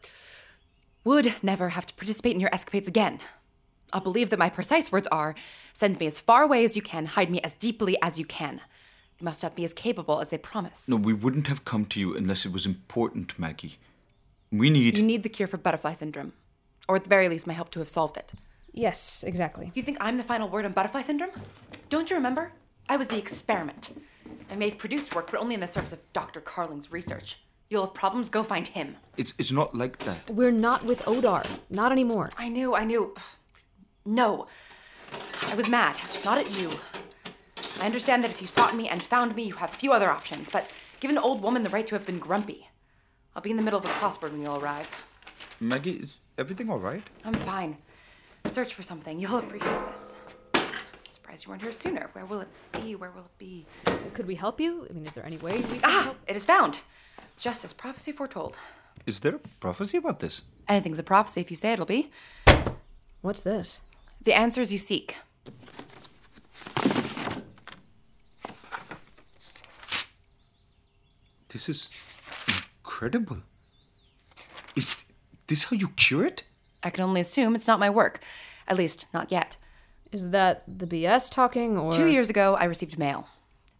would 1.08 1.34
never 1.42 1.70
have 1.70 1.86
to 1.86 1.94
participate 1.94 2.34
in 2.34 2.40
your 2.40 2.54
escapades 2.54 2.86
again. 2.86 3.18
I'll 3.94 4.02
believe 4.02 4.28
that 4.28 4.38
my 4.38 4.50
precise 4.50 4.92
words 4.92 5.06
are 5.06 5.34
send 5.72 5.98
me 5.98 6.04
as 6.04 6.20
far 6.20 6.42
away 6.42 6.66
as 6.66 6.76
you 6.76 6.82
can, 6.82 7.06
hide 7.06 7.30
me 7.30 7.40
as 7.40 7.54
deeply 7.54 7.96
as 8.02 8.18
you 8.18 8.26
can. 8.26 8.60
They 9.18 9.24
must 9.24 9.42
not 9.42 9.56
be 9.56 9.64
as 9.64 9.72
capable 9.72 10.20
as 10.20 10.28
they 10.28 10.36
promise. 10.36 10.86
No, 10.86 10.96
we 10.96 11.14
wouldn't 11.14 11.46
have 11.46 11.64
come 11.64 11.86
to 11.86 11.98
you 11.98 12.14
unless 12.14 12.44
it 12.44 12.52
was 12.52 12.66
important, 12.66 13.38
Maggie. 13.38 13.78
We 14.52 14.68
need. 14.68 14.98
You 14.98 15.02
need 15.02 15.22
the 15.22 15.30
cure 15.30 15.48
for 15.48 15.56
butterfly 15.56 15.94
syndrome. 15.94 16.34
Or 16.90 16.96
at 16.96 17.04
the 17.04 17.08
very 17.08 17.30
least, 17.30 17.46
my 17.46 17.54
help 17.54 17.70
to 17.70 17.78
have 17.78 17.88
solved 17.88 18.18
it. 18.18 18.34
Yes, 18.74 19.24
exactly. 19.26 19.72
You 19.74 19.82
think 19.82 19.96
I'm 20.02 20.18
the 20.18 20.22
final 20.22 20.50
word 20.50 20.66
on 20.66 20.72
butterfly 20.72 21.00
syndrome? 21.00 21.30
Don't 21.88 22.10
you 22.10 22.16
remember? 22.16 22.52
I 22.86 22.98
was 22.98 23.08
the 23.08 23.16
experiment. 23.16 23.98
I 24.50 24.56
may 24.56 24.68
have 24.68 24.78
produced 24.78 25.14
work, 25.14 25.30
but 25.30 25.40
only 25.40 25.54
in 25.54 25.60
the 25.60 25.66
service 25.66 25.94
of 25.94 26.12
Dr. 26.12 26.42
Carling's 26.42 26.92
research. 26.92 27.38
You'll 27.70 27.84
have 27.84 27.92
problems, 27.94 28.30
go 28.30 28.42
find 28.42 28.66
him. 28.66 28.96
It's, 29.18 29.34
it's 29.38 29.52
not 29.52 29.74
like 29.74 29.98
that. 29.98 30.30
We're 30.30 30.50
not 30.50 30.84
with 30.86 31.00
Odar. 31.04 31.46
Not 31.68 31.92
anymore. 31.92 32.30
I 32.38 32.48
knew, 32.48 32.74
I 32.74 32.84
knew. 32.84 33.14
No. 34.06 34.46
I 35.42 35.54
was 35.54 35.68
mad, 35.68 35.96
not 36.24 36.38
at 36.38 36.58
you. 36.58 36.70
I 37.80 37.84
understand 37.86 38.24
that 38.24 38.30
if 38.30 38.40
you 38.40 38.46
sought 38.46 38.74
me 38.74 38.88
and 38.88 39.02
found 39.02 39.36
me, 39.36 39.42
you 39.44 39.54
have 39.56 39.70
few 39.70 39.92
other 39.92 40.10
options, 40.10 40.48
but 40.48 40.70
give 41.00 41.10
an 41.10 41.18
old 41.18 41.42
woman 41.42 41.62
the 41.62 41.68
right 41.68 41.86
to 41.88 41.94
have 41.94 42.06
been 42.06 42.18
grumpy. 42.18 42.68
I'll 43.36 43.42
be 43.42 43.50
in 43.50 43.58
the 43.58 43.62
middle 43.62 43.78
of 43.78 43.84
a 43.84 43.88
crossword 43.88 44.32
when 44.32 44.40
you'll 44.40 44.58
arrive. 44.58 45.04
Maggie, 45.60 45.92
is 45.98 46.14
everything 46.38 46.70
all 46.70 46.78
right? 46.78 47.02
I'm 47.24 47.34
fine. 47.34 47.76
Search 48.46 48.72
for 48.72 48.82
something. 48.82 49.18
You'll 49.20 49.38
appreciate 49.38 49.78
this. 49.92 50.14
Surprised 51.08 51.44
you 51.44 51.50
weren't 51.50 51.62
here 51.62 51.72
sooner. 51.72 52.08
Where 52.14 52.24
will 52.24 52.40
it 52.40 52.48
be? 52.72 52.94
Where 52.94 53.10
will 53.10 53.22
it 53.26 53.38
be? 53.38 53.66
Could 54.14 54.26
we 54.26 54.36
help 54.36 54.58
you? 54.58 54.86
I 54.88 54.94
mean, 54.94 55.06
is 55.06 55.12
there 55.12 55.26
any 55.26 55.36
way 55.36 55.56
we 55.58 55.62
can 55.78 55.80
Ah, 55.84 56.02
help? 56.04 56.16
it 56.26 56.34
is 56.34 56.46
found. 56.46 56.78
Just 57.38 57.64
as 57.64 57.72
prophecy 57.72 58.10
foretold. 58.10 58.56
Is 59.06 59.20
there 59.20 59.36
a 59.36 59.38
prophecy 59.60 59.96
about 59.96 60.18
this? 60.18 60.42
Anything's 60.68 60.98
a 60.98 61.04
prophecy 61.04 61.40
if 61.40 61.50
you 61.50 61.56
say 61.56 61.72
it'll 61.72 61.86
be. 61.86 62.10
What's 63.22 63.40
this? 63.40 63.80
The 64.22 64.34
answers 64.34 64.72
you 64.72 64.78
seek. 64.78 65.16
This 71.50 71.68
is 71.68 71.88
incredible. 72.82 73.38
Is 74.76 75.04
this 75.46 75.64
how 75.64 75.76
you 75.76 75.88
cure 75.90 76.26
it? 76.26 76.42
I 76.82 76.90
can 76.90 77.04
only 77.04 77.20
assume 77.20 77.54
it's 77.54 77.68
not 77.68 77.78
my 77.78 77.88
work. 77.88 78.20
At 78.66 78.76
least, 78.76 79.06
not 79.14 79.30
yet. 79.30 79.56
Is 80.10 80.30
that 80.30 80.64
the 80.66 80.86
BS 80.86 81.30
talking, 81.30 81.78
or 81.78 81.92
Two 81.92 82.06
years 82.06 82.30
ago, 82.30 82.56
I 82.56 82.64
received 82.64 82.98
mail. 82.98 83.28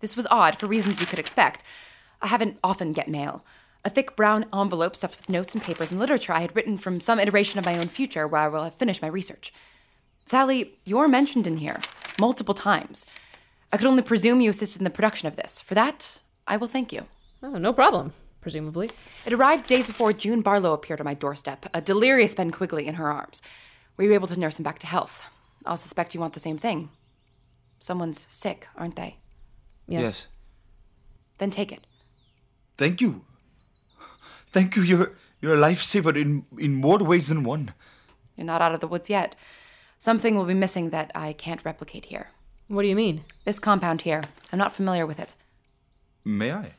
This 0.00 0.16
was 0.16 0.26
odd 0.30 0.58
for 0.58 0.66
reasons 0.66 1.00
you 1.00 1.06
could 1.06 1.18
expect. 1.18 1.64
I 2.20 2.28
haven't 2.28 2.58
often 2.62 2.92
get 2.92 3.08
mail. 3.08 3.44
A 3.84 3.90
thick 3.90 4.16
brown 4.16 4.46
envelope 4.52 4.96
stuffed 4.96 5.18
with 5.18 5.28
notes 5.28 5.54
and 5.54 5.62
papers 5.62 5.90
and 5.90 6.00
literature 6.00 6.32
I 6.32 6.40
had 6.40 6.54
written 6.54 6.76
from 6.76 7.00
some 7.00 7.20
iteration 7.20 7.58
of 7.58 7.64
my 7.64 7.78
own 7.78 7.86
future 7.86 8.26
where 8.26 8.40
I 8.40 8.48
will 8.48 8.64
have 8.64 8.74
finished 8.74 9.02
my 9.02 9.08
research. 9.08 9.52
Sally, 10.26 10.74
you're 10.84 11.08
mentioned 11.08 11.46
in 11.46 11.58
here 11.58 11.80
multiple 12.20 12.54
times. 12.54 13.06
I 13.72 13.76
could 13.76 13.86
only 13.86 14.02
presume 14.02 14.40
you 14.40 14.50
assisted 14.50 14.80
in 14.80 14.84
the 14.84 14.90
production 14.90 15.28
of 15.28 15.36
this. 15.36 15.60
For 15.60 15.74
that, 15.74 16.20
I 16.46 16.56
will 16.56 16.68
thank 16.68 16.92
you. 16.92 17.06
Oh, 17.42 17.56
no 17.56 17.72
problem. 17.72 18.12
Presumably. 18.40 18.90
It 19.24 19.32
arrived 19.32 19.66
days 19.66 19.86
before 19.86 20.12
June 20.12 20.42
Barlow 20.42 20.72
appeared 20.72 21.00
on 21.00 21.04
my 21.04 21.14
doorstep, 21.14 21.66
a 21.72 21.80
delirious 21.80 22.34
Ben 22.34 22.50
Quigley 22.50 22.86
in 22.86 22.94
her 22.94 23.10
arms. 23.10 23.42
We 23.96 24.06
were 24.06 24.14
able 24.14 24.28
to 24.28 24.40
nurse 24.40 24.58
him 24.58 24.64
back 24.64 24.78
to 24.80 24.86
health. 24.86 25.22
I'll 25.66 25.76
suspect 25.76 26.14
you 26.14 26.20
want 26.20 26.34
the 26.34 26.40
same 26.40 26.58
thing. 26.58 26.90
Someone's 27.80 28.26
sick, 28.28 28.68
aren't 28.76 28.96
they? 28.96 29.18
Yes. 29.86 30.28
Then 31.38 31.50
take 31.50 31.72
it. 31.72 31.86
Thank 32.78 33.00
you. 33.00 33.24
Thank 34.52 34.76
you. 34.76 34.82
You're 34.82 35.12
you're 35.40 35.54
a 35.54 35.58
lifesaver 35.58 36.16
in 36.16 36.46
in 36.56 36.74
more 36.74 36.98
ways 36.98 37.26
than 37.28 37.44
one. 37.44 37.74
You're 38.36 38.46
not 38.46 38.62
out 38.62 38.74
of 38.74 38.80
the 38.80 38.86
woods 38.86 39.10
yet. 39.10 39.34
Something 39.98 40.36
will 40.36 40.44
be 40.44 40.54
missing 40.54 40.90
that 40.90 41.10
I 41.14 41.32
can't 41.32 41.64
replicate 41.64 42.06
here. 42.06 42.28
What 42.68 42.82
do 42.82 42.88
you 42.88 42.94
mean? 42.94 43.24
This 43.44 43.58
compound 43.58 44.02
here. 44.02 44.22
I'm 44.52 44.58
not 44.58 44.72
familiar 44.72 45.06
with 45.06 45.18
it. 45.18 45.34
May 46.24 46.52
I? 46.52 46.74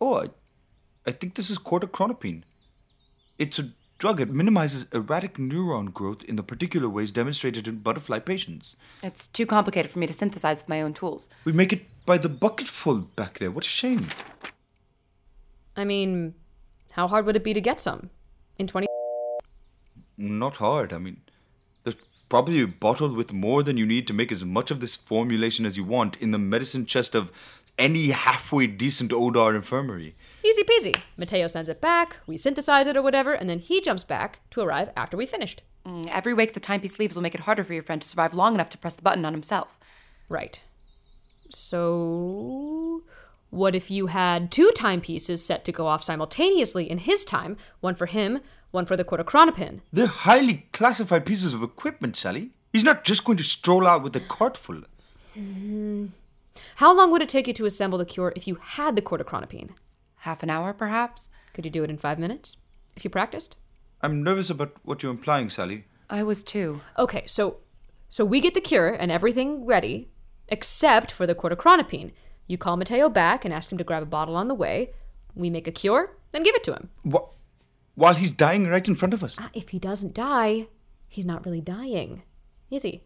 Oh, 0.00 0.14
I, 0.14 0.30
I 1.06 1.12
think 1.12 1.34
this 1.34 1.50
is 1.50 1.58
corticronopine. 1.58 2.42
It's 3.38 3.58
a 3.58 3.70
drug. 3.98 4.20
It 4.20 4.30
minimizes 4.30 4.86
erratic 4.92 5.34
neuron 5.34 5.92
growth 5.92 6.24
in 6.24 6.36
the 6.36 6.42
particular 6.42 6.88
ways 6.88 7.12
demonstrated 7.12 7.68
in 7.68 7.76
butterfly 7.76 8.18
patients. 8.18 8.76
It's 9.02 9.28
too 9.28 9.46
complicated 9.46 9.90
for 9.90 9.98
me 9.98 10.06
to 10.06 10.14
synthesize 10.14 10.62
with 10.62 10.68
my 10.68 10.82
own 10.82 10.94
tools. 10.94 11.28
We 11.44 11.52
make 11.52 11.72
it 11.72 11.86
by 12.10 12.18
the 12.18 12.28
bucketful 12.28 12.96
back 13.14 13.38
there. 13.38 13.52
What 13.52 13.64
a 13.64 13.68
shame. 13.68 14.08
I 15.76 15.84
mean, 15.84 16.34
how 16.90 17.06
hard 17.06 17.24
would 17.24 17.36
it 17.36 17.44
be 17.44 17.54
to 17.54 17.60
get 17.60 17.78
some? 17.78 18.10
In 18.58 18.66
20. 18.66 18.88
Not 20.18 20.56
hard. 20.56 20.92
I 20.92 20.98
mean, 20.98 21.20
there's 21.84 21.94
probably 22.28 22.62
a 22.62 22.66
bottle 22.66 23.14
with 23.14 23.32
more 23.32 23.62
than 23.62 23.76
you 23.76 23.86
need 23.86 24.08
to 24.08 24.12
make 24.12 24.32
as 24.32 24.44
much 24.44 24.72
of 24.72 24.80
this 24.80 24.96
formulation 24.96 25.64
as 25.64 25.76
you 25.76 25.84
want 25.84 26.16
in 26.16 26.32
the 26.32 26.38
medicine 26.38 26.84
chest 26.84 27.14
of 27.14 27.30
any 27.78 28.08
halfway 28.08 28.66
decent 28.66 29.12
Odar 29.12 29.54
infirmary. 29.54 30.16
Easy 30.44 30.64
peasy. 30.64 31.00
Mateo 31.16 31.46
sends 31.46 31.68
it 31.68 31.80
back, 31.80 32.16
we 32.26 32.36
synthesize 32.36 32.88
it 32.88 32.96
or 32.96 33.02
whatever, 33.02 33.34
and 33.34 33.48
then 33.48 33.60
he 33.60 33.80
jumps 33.80 34.02
back 34.02 34.40
to 34.50 34.62
arrive 34.62 34.90
after 34.96 35.16
we 35.16 35.26
finished. 35.26 35.62
Mm, 35.86 36.08
every 36.08 36.34
wake 36.34 36.54
the 36.54 36.58
timepiece 36.58 36.98
leaves 36.98 37.14
will 37.14 37.22
make 37.22 37.36
it 37.36 37.42
harder 37.42 37.62
for 37.62 37.72
your 37.72 37.84
friend 37.84 38.02
to 38.02 38.08
survive 38.08 38.34
long 38.34 38.56
enough 38.56 38.70
to 38.70 38.78
press 38.78 38.94
the 38.94 39.02
button 39.02 39.24
on 39.24 39.32
himself. 39.32 39.78
Right. 40.28 40.60
So, 41.54 43.02
what 43.50 43.74
if 43.74 43.90
you 43.90 44.06
had 44.06 44.50
two 44.50 44.70
timepieces 44.74 45.44
set 45.44 45.64
to 45.64 45.72
go 45.72 45.86
off 45.86 46.04
simultaneously 46.04 46.90
in 46.90 46.98
his 46.98 47.24
time? 47.24 47.56
One 47.80 47.94
for 47.94 48.06
him, 48.06 48.40
one 48.70 48.86
for 48.86 48.96
the 48.96 49.04
corticronopin. 49.04 49.80
They're 49.92 50.06
highly 50.06 50.66
classified 50.72 51.26
pieces 51.26 51.52
of 51.52 51.62
equipment, 51.62 52.16
Sally. 52.16 52.50
He's 52.72 52.84
not 52.84 53.04
just 53.04 53.24
going 53.24 53.38
to 53.38 53.44
stroll 53.44 53.86
out 53.86 54.02
with 54.02 54.14
a 54.14 54.20
cart 54.20 54.56
full. 54.56 54.82
Hmm. 55.34 56.06
How 56.76 56.94
long 56.94 57.10
would 57.10 57.22
it 57.22 57.28
take 57.28 57.46
you 57.46 57.52
to 57.54 57.66
assemble 57.66 57.98
the 57.98 58.04
cure 58.04 58.32
if 58.36 58.46
you 58.46 58.56
had 58.56 58.96
the 58.96 59.02
corticronopin? 59.02 59.70
Half 60.18 60.42
an 60.42 60.50
hour, 60.50 60.72
perhaps? 60.72 61.28
Could 61.52 61.64
you 61.64 61.70
do 61.70 61.82
it 61.82 61.90
in 61.90 61.98
five 61.98 62.18
minutes? 62.18 62.56
If 62.96 63.04
you 63.04 63.10
practiced? 63.10 63.56
I'm 64.02 64.22
nervous 64.22 64.50
about 64.50 64.74
what 64.82 65.02
you're 65.02 65.12
implying, 65.12 65.50
Sally. 65.50 65.84
I 66.08 66.22
was 66.22 66.42
too. 66.42 66.80
Okay, 66.98 67.24
so 67.26 67.58
so 68.08 68.24
we 68.24 68.40
get 68.40 68.54
the 68.54 68.60
cure 68.60 68.88
and 68.88 69.12
everything 69.12 69.64
ready, 69.64 70.08
except 70.50 71.10
for 71.10 71.26
the 71.26 71.34
corticronopin. 71.34 72.12
You 72.46 72.58
call 72.58 72.76
Mateo 72.76 73.08
back 73.08 73.44
and 73.44 73.54
ask 73.54 73.70
him 73.70 73.78
to 73.78 73.84
grab 73.84 74.02
a 74.02 74.06
bottle 74.06 74.36
on 74.36 74.48
the 74.48 74.54
way. 74.54 74.90
We 75.34 75.50
make 75.50 75.68
a 75.68 75.72
cure 75.72 76.16
and 76.32 76.44
give 76.44 76.54
it 76.54 76.64
to 76.64 76.72
him. 76.72 76.90
What? 77.02 77.28
While 77.94 78.14
he's 78.14 78.30
dying 78.30 78.66
right 78.66 78.86
in 78.86 78.94
front 78.94 79.14
of 79.14 79.22
us? 79.22 79.36
Ah, 79.38 79.50
if 79.54 79.70
he 79.70 79.78
doesn't 79.78 80.14
die, 80.14 80.66
he's 81.08 81.26
not 81.26 81.44
really 81.44 81.60
dying, 81.60 82.22
is 82.70 82.82
he? 82.82 83.02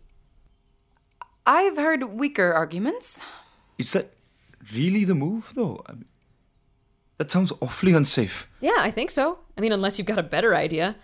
I've 1.46 1.76
heard 1.76 2.04
weaker 2.04 2.52
arguments. 2.52 3.20
Is 3.76 3.92
that 3.92 4.14
really 4.72 5.04
the 5.04 5.14
move, 5.14 5.52
though? 5.54 5.82
I 5.86 5.92
mean, 5.92 6.06
that 7.18 7.30
sounds 7.30 7.52
awfully 7.60 7.92
unsafe. 7.92 8.48
Yeah, 8.60 8.76
I 8.78 8.90
think 8.90 9.10
so. 9.10 9.38
I 9.58 9.60
mean, 9.60 9.72
unless 9.72 9.98
you've 9.98 10.06
got 10.06 10.18
a 10.18 10.22
better 10.22 10.54
idea. 10.54 10.96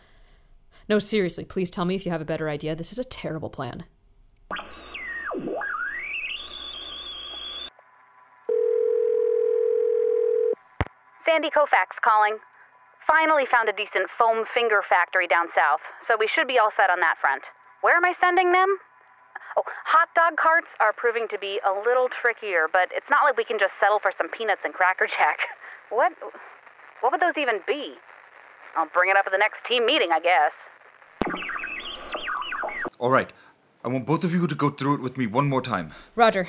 No, 0.89 0.99
seriously, 0.99 1.45
please 1.45 1.71
tell 1.71 1.85
me 1.85 1.95
if 1.95 2.05
you 2.05 2.13
have 2.13 2.21
a 2.21 2.25
better 2.25 2.49
idea. 2.49 2.75
This 2.75 2.93
is 2.93 2.99
a 2.99 3.05
terrible 3.05 3.51
plan. 3.51 3.85
Sandy 11.41 11.57
Koufax 11.57 11.97
calling. 12.05 12.37
Finally 13.07 13.47
found 13.47 13.67
a 13.67 13.73
decent 13.73 14.11
foam 14.19 14.45
finger 14.53 14.83
factory 14.87 15.27
down 15.27 15.47
south, 15.55 15.81
so 16.07 16.15
we 16.15 16.29
should 16.29 16.47
be 16.47 16.59
all 16.59 16.71
set 16.71 16.91
on 16.91 17.01
that 17.01 17.17
front. 17.19 17.45
Where 17.81 17.97
am 17.97 18.05
I 18.05 18.13
sending 18.13 18.53
them? 18.53 18.77
Oh, 19.57 19.63
hot 19.87 20.09
dog 20.15 20.37
carts 20.37 20.69
are 20.81 20.93
proving 20.93 21.27
to 21.29 21.39
be 21.39 21.59
a 21.65 21.73
little 21.73 22.11
trickier, 22.11 22.67
but 22.71 22.91
it's 22.93 23.09
not 23.09 23.25
like 23.25 23.39
we 23.39 23.45
can 23.45 23.59
just 23.59 23.81
settle 23.81 23.99
for 23.99 24.13
some 24.13 24.29
peanuts 24.29 24.67
and 24.67 24.75
Cracker 24.75 25.07
Jack. 25.07 25.39
What? 25.89 26.13
What 27.01 27.11
would 27.11 27.23
those 27.23 27.39
even 27.39 27.61
be? 27.67 27.95
I'll 28.77 28.91
bring 28.93 29.09
it 29.09 29.17
up 29.17 29.25
at 29.25 29.33
the 29.33 29.39
next 29.39 29.65
team 29.65 29.87
meeting, 29.87 30.11
I 30.13 30.21
guess. 30.21 30.53
All 32.99 33.11
right. 33.11 33.33
I 33.83 33.89
want 33.89 34.05
both 34.05 34.25
of 34.25 34.33
you 34.35 34.47
to 34.47 34.55
go 34.55 34.69
through 34.69 34.97
it 34.97 35.01
with 35.01 35.17
me 35.17 35.27
one 35.27 35.49
more 35.49 35.63
time. 35.63 35.93
Roger. 36.15 36.49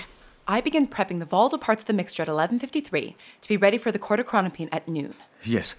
I 0.52 0.60
begin 0.60 0.86
prepping 0.86 1.20
the 1.20 1.26
volatile 1.26 1.58
parts 1.58 1.84
of 1.84 1.88
the 1.88 1.94
mixture 1.94 2.24
at 2.24 2.28
11:53 2.28 3.16
to 3.40 3.48
be 3.48 3.56
ready 3.56 3.78
for 3.78 3.90
the 3.90 3.98
corticronopine 3.98 4.68
at 4.74 4.86
noon. 4.86 5.14
Yes. 5.46 5.76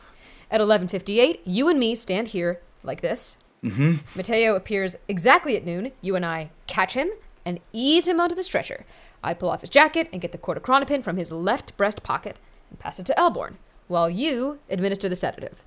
At 0.50 0.62
11:58, 0.62 1.40
you 1.44 1.68
and 1.68 1.78
me 1.78 1.94
stand 1.94 2.28
here 2.28 2.58
like 2.82 3.02
this. 3.02 3.37
Mm-hmm. 3.62 3.96
Mateo 4.16 4.56
appears 4.56 4.96
exactly 5.08 5.58
at 5.58 5.66
noon. 5.66 5.92
You 6.00 6.16
and 6.16 6.24
I 6.24 6.52
catch 6.66 6.94
him 6.94 7.11
and 7.44 7.61
ease 7.74 8.08
him 8.08 8.18
onto 8.18 8.35
the 8.35 8.42
stretcher. 8.42 8.87
I 9.22 9.35
pull 9.35 9.50
off 9.50 9.61
his 9.61 9.68
jacket 9.68 10.08
and 10.11 10.22
get 10.22 10.32
the 10.32 10.38
corticronopin 10.38 11.04
from 11.04 11.18
his 11.18 11.30
left 11.30 11.76
breast 11.76 12.02
pocket 12.02 12.38
and 12.70 12.78
pass 12.78 12.98
it 12.98 13.04
to 13.04 13.18
Elbourne, 13.18 13.58
while 13.88 14.08
you 14.08 14.58
administer 14.70 15.06
the 15.06 15.16
sedative. 15.16 15.66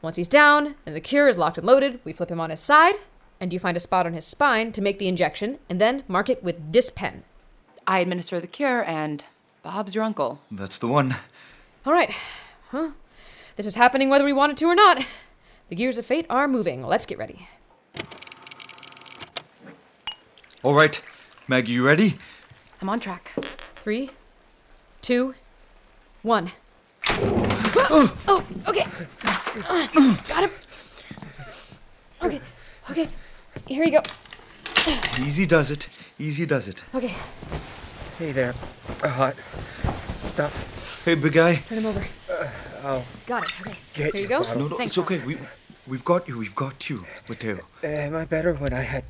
Once 0.00 0.16
he's 0.16 0.26
down 0.26 0.74
and 0.86 0.96
the 0.96 1.02
cure 1.02 1.28
is 1.28 1.36
locked 1.36 1.58
and 1.58 1.66
loaded, 1.66 2.00
we 2.02 2.14
flip 2.14 2.30
him 2.30 2.40
on 2.40 2.48
his 2.48 2.60
side, 2.60 2.94
and 3.40 3.52
you 3.52 3.58
find 3.58 3.76
a 3.76 3.80
spot 3.80 4.06
on 4.06 4.14
his 4.14 4.24
spine 4.24 4.72
to 4.72 4.80
make 4.80 4.98
the 4.98 5.08
injection, 5.08 5.58
and 5.68 5.78
then 5.78 6.02
mark 6.08 6.30
it 6.30 6.42
with 6.42 6.72
this 6.72 6.88
pen. 6.88 7.24
I 7.88 8.00
administer 8.00 8.38
the 8.38 8.46
cure, 8.46 8.84
and 8.84 9.24
Bob's 9.62 9.94
your 9.94 10.04
uncle. 10.04 10.40
That's 10.50 10.76
the 10.76 10.86
one. 10.86 11.16
All 11.86 11.92
right. 11.94 12.14
Huh? 12.68 12.90
This 13.56 13.64
is 13.64 13.76
happening 13.76 14.10
whether 14.10 14.26
we 14.26 14.32
want 14.34 14.52
it 14.52 14.58
to 14.58 14.66
or 14.66 14.74
not. 14.74 15.06
The 15.70 15.74
gears 15.74 15.96
of 15.96 16.04
fate 16.04 16.26
are 16.28 16.46
moving. 16.46 16.82
Let's 16.84 17.06
get 17.06 17.16
ready. 17.16 17.48
All 20.62 20.74
right. 20.74 21.00
Maggie, 21.48 21.72
you 21.72 21.86
ready? 21.86 22.16
I'm 22.82 22.90
on 22.90 23.00
track. 23.00 23.32
Three, 23.76 24.10
two, 25.00 25.34
one. 26.20 26.52
oh, 27.08 28.14
oh, 28.28 28.44
okay. 28.68 28.84
Uh, 29.66 30.16
got 30.28 30.44
him. 30.44 30.50
Okay, 32.22 32.40
okay. 32.90 33.08
Here 33.66 33.82
we 33.82 33.90
go. 33.90 34.02
Easy 35.18 35.46
does 35.46 35.70
it. 35.70 35.88
Easy 36.18 36.44
does 36.44 36.68
it. 36.68 36.82
Okay, 36.94 37.14
Hey 38.18 38.32
there. 38.32 38.52
Uh, 39.02 39.08
hot 39.08 39.36
stuff. 40.08 41.02
Hey, 41.04 41.14
big 41.14 41.32
guy. 41.32 41.54
turn 41.56 41.78
him 41.78 41.86
over. 41.86 42.04
Uh, 42.28 42.48
I'll 42.82 43.04
Got 43.26 43.44
it. 43.44 43.50
Okay. 43.60 43.76
get 43.94 44.12
Here 44.12 44.22
you 44.22 44.28
go. 44.28 44.40
bottle. 44.42 44.68
No, 44.68 44.76
no, 44.76 44.78
it's 44.80 44.98
okay. 44.98 45.20
We, 45.24 45.38
we've 45.86 46.04
got 46.04 46.26
you. 46.26 46.36
We've 46.36 46.54
got 46.54 46.90
you, 46.90 47.04
Mateo. 47.28 47.60
Uh, 47.84 47.86
am 47.86 48.16
I 48.16 48.24
better 48.24 48.54
when 48.54 48.72
I 48.72 48.80
had 48.80 49.04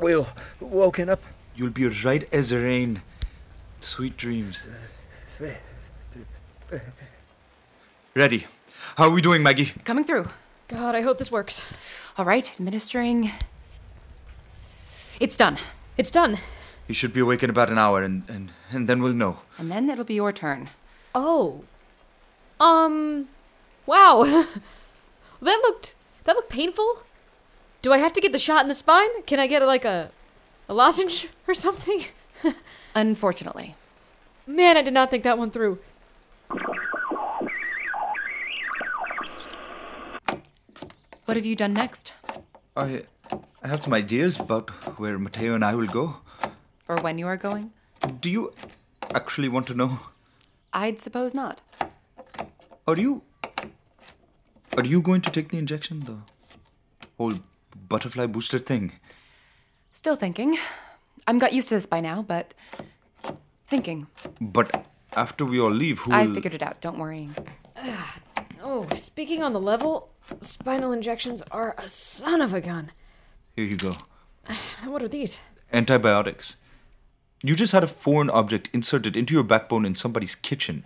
Will 0.00 0.26
woken 0.58 1.08
up? 1.08 1.20
You'll 1.54 1.70
be 1.70 1.84
as 1.86 2.04
right 2.04 2.28
as 2.32 2.52
rain. 2.52 3.02
Sweet 3.80 4.16
dreams. 4.16 4.66
Ready. 8.16 8.46
How 8.96 9.04
are 9.04 9.12
we 9.12 9.22
doing, 9.22 9.40
Maggie? 9.44 9.72
Coming 9.84 10.04
through. 10.04 10.26
God, 10.66 10.96
I 10.96 11.02
hope 11.02 11.18
this 11.18 11.30
works. 11.30 11.62
All 12.16 12.24
right, 12.24 12.50
administering. 12.58 13.30
It's 15.20 15.36
done. 15.36 15.58
It's 15.96 16.10
done. 16.10 16.38
He 16.88 16.94
should 16.94 17.12
be 17.12 17.20
awake 17.20 17.42
in 17.42 17.50
about 17.50 17.68
an 17.68 17.76
hour, 17.76 18.02
and, 18.02 18.22
and, 18.28 18.50
and 18.72 18.88
then 18.88 19.02
we'll 19.02 19.12
know. 19.12 19.40
And 19.58 19.70
then 19.70 19.90
it'll 19.90 20.06
be 20.06 20.14
your 20.14 20.32
turn. 20.32 20.70
Oh. 21.14 21.64
Um. 22.58 23.28
Wow. 23.84 24.24
that 25.42 25.60
looked. 25.62 25.94
That 26.24 26.34
looked 26.34 26.48
painful. 26.48 27.02
Do 27.82 27.92
I 27.92 27.98
have 27.98 28.14
to 28.14 28.22
get 28.22 28.32
the 28.32 28.38
shot 28.38 28.62
in 28.62 28.68
the 28.68 28.74
spine? 28.74 29.22
Can 29.26 29.38
I 29.38 29.46
get 29.46 29.62
like 29.62 29.84
a, 29.84 30.10
a 30.66 30.72
lozenge 30.72 31.28
or 31.46 31.52
something? 31.52 32.04
Unfortunately. 32.94 33.76
Man, 34.46 34.78
I 34.78 34.82
did 34.82 34.94
not 34.94 35.10
think 35.10 35.24
that 35.24 35.36
one 35.36 35.50
through. 35.50 35.78
What 41.26 41.36
have 41.36 41.44
you 41.44 41.54
done 41.54 41.74
next? 41.74 42.14
I, 42.74 43.02
I 43.62 43.68
have 43.68 43.84
some 43.84 43.92
ideas 43.92 44.40
about 44.40 44.70
where 44.98 45.18
Mateo 45.18 45.54
and 45.54 45.62
I 45.62 45.74
will 45.74 45.86
go. 45.86 46.16
Or 46.88 46.96
when 46.96 47.18
you 47.18 47.26
are 47.26 47.36
going? 47.36 47.72
Do 48.20 48.30
you 48.30 48.54
actually 49.14 49.48
want 49.48 49.66
to 49.66 49.74
know? 49.74 50.00
I'd 50.72 51.00
suppose 51.00 51.34
not. 51.34 51.60
Are 52.86 52.96
you. 52.96 53.22
Are 54.76 54.84
you 54.84 55.02
going 55.02 55.20
to 55.22 55.30
take 55.30 55.48
the 55.50 55.58
injection? 55.58 56.00
The 56.00 56.18
whole 57.18 57.34
butterfly 57.88 58.26
booster 58.26 58.58
thing? 58.58 58.92
Still 59.92 60.16
thinking. 60.16 60.56
I'm 61.26 61.38
got 61.38 61.52
used 61.52 61.68
to 61.68 61.74
this 61.74 61.86
by 61.86 62.00
now, 62.00 62.22
but. 62.22 62.54
Thinking. 63.66 64.06
But 64.40 64.86
after 65.14 65.44
we 65.44 65.60
all 65.60 65.70
leave, 65.70 65.98
who 65.98 66.12
I 66.12 66.26
will. 66.26 66.34
figured 66.34 66.54
it 66.54 66.62
out, 66.62 66.80
don't 66.80 66.98
worry. 66.98 67.28
Ah, 67.76 68.18
oh, 68.62 68.86
speaking 68.94 69.42
on 69.42 69.52
the 69.52 69.60
level, 69.60 70.10
spinal 70.40 70.92
injections 70.92 71.42
are 71.50 71.74
a 71.76 71.86
son 71.86 72.40
of 72.40 72.54
a 72.54 72.62
gun. 72.62 72.92
Here 73.56 73.66
you 73.66 73.76
go. 73.76 73.96
What 74.84 75.02
are 75.02 75.08
these? 75.08 75.42
Antibiotics. 75.72 76.56
You 77.42 77.54
just 77.54 77.72
had 77.72 77.84
a 77.84 77.88
foreign 77.88 78.30
object 78.30 78.68
inserted 78.72 79.16
into 79.16 79.32
your 79.32 79.44
backbone 79.44 79.84
in 79.84 79.94
somebody's 79.94 80.34
kitchen. 80.34 80.84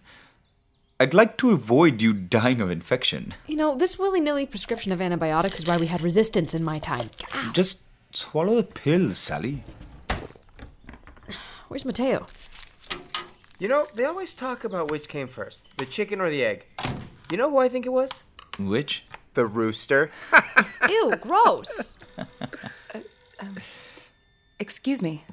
I'd 1.01 1.15
like 1.15 1.38
to 1.38 1.51
avoid 1.51 2.03
you 2.03 2.12
dying 2.38 2.61
of 2.61 2.71
infection. 2.71 3.35
You 3.47 3.57
know, 3.57 3.75
this 3.75 3.99
willy 3.99 4.21
nilly 4.21 4.45
prescription 4.47 4.93
of 4.93 5.01
antibiotics 5.01 5.59
is 5.59 5.67
why 5.67 5.79
we 5.79 5.87
had 5.87 6.03
resistance 6.03 6.55
in 6.55 6.62
my 6.62 6.79
time. 6.79 7.09
Just 7.53 7.79
swallow 8.12 8.57
the 8.57 8.65
pill, 8.65 9.15
Sally. 9.15 9.65
Where's 11.69 11.87
Mateo? 11.87 12.27
You 13.59 13.69
know, 13.69 13.87
they 13.95 14.05
always 14.05 14.35
talk 14.35 14.65
about 14.65 14.91
which 14.91 15.09
came 15.09 15.29
first, 15.29 15.75
the 15.79 15.87
chicken 15.87 16.21
or 16.21 16.29
the 16.29 16.45
egg. 16.45 16.67
You 17.31 17.38
know 17.38 17.49
who 17.49 17.59
I 17.59 17.69
think 17.69 17.87
it 17.87 17.93
was? 17.93 18.25
Which? 18.59 19.05
The 19.33 19.47
rooster. 19.47 20.11
Ew, 20.88 21.12
gross. 21.21 21.97
Uh, 22.95 23.01
um, 23.41 23.57
excuse 24.61 25.01
me. 25.01 25.25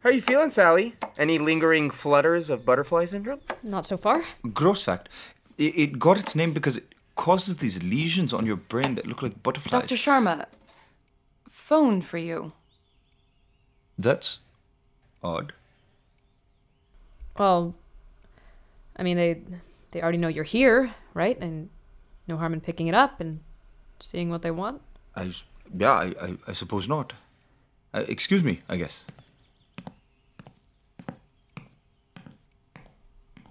How 0.00 0.10
are 0.10 0.12
you 0.12 0.20
feeling, 0.20 0.50
Sally? 0.50 0.94
Any 1.18 1.38
lingering 1.38 1.90
flutters 1.90 2.50
of 2.50 2.64
butterfly 2.64 3.04
syndrome? 3.06 3.40
Not 3.62 3.84
so 3.86 3.96
far. 3.96 4.24
Gross 4.52 4.82
fact. 4.84 5.08
It, 5.58 5.76
it 5.76 5.98
got 5.98 6.18
its 6.18 6.34
name 6.36 6.52
because 6.52 6.76
it 6.76 6.94
causes 7.16 7.56
these 7.56 7.82
lesions 7.82 8.32
on 8.32 8.46
your 8.46 8.56
brain 8.56 8.94
that 8.94 9.06
look 9.06 9.22
like 9.22 9.42
butterflies. 9.42 9.82
Dr. 9.82 9.96
Sharma, 9.96 10.46
phone 11.48 12.00
for 12.00 12.18
you. 12.18 12.52
That's 13.98 14.38
odd. 15.22 15.52
Well, 17.36 17.74
I 18.96 19.02
mean, 19.02 19.16
they 19.16 19.42
they 19.90 20.00
already 20.02 20.18
know 20.18 20.28
you're 20.28 20.44
here, 20.44 20.94
right? 21.14 21.36
And 21.40 21.70
no 22.28 22.36
harm 22.36 22.52
in 22.52 22.60
picking 22.60 22.86
it 22.86 22.94
up 22.94 23.20
and 23.20 23.40
seeing 23.98 24.30
what 24.30 24.42
they 24.42 24.50
want. 24.52 24.80
I, 25.16 25.26
s- 25.26 25.42
yeah, 25.76 25.92
I, 25.92 26.14
I, 26.20 26.36
I 26.48 26.52
suppose 26.52 26.86
not. 26.88 27.14
Uh, 27.92 28.04
excuse 28.06 28.44
me, 28.44 28.60
I 28.68 28.76
guess. 28.76 29.04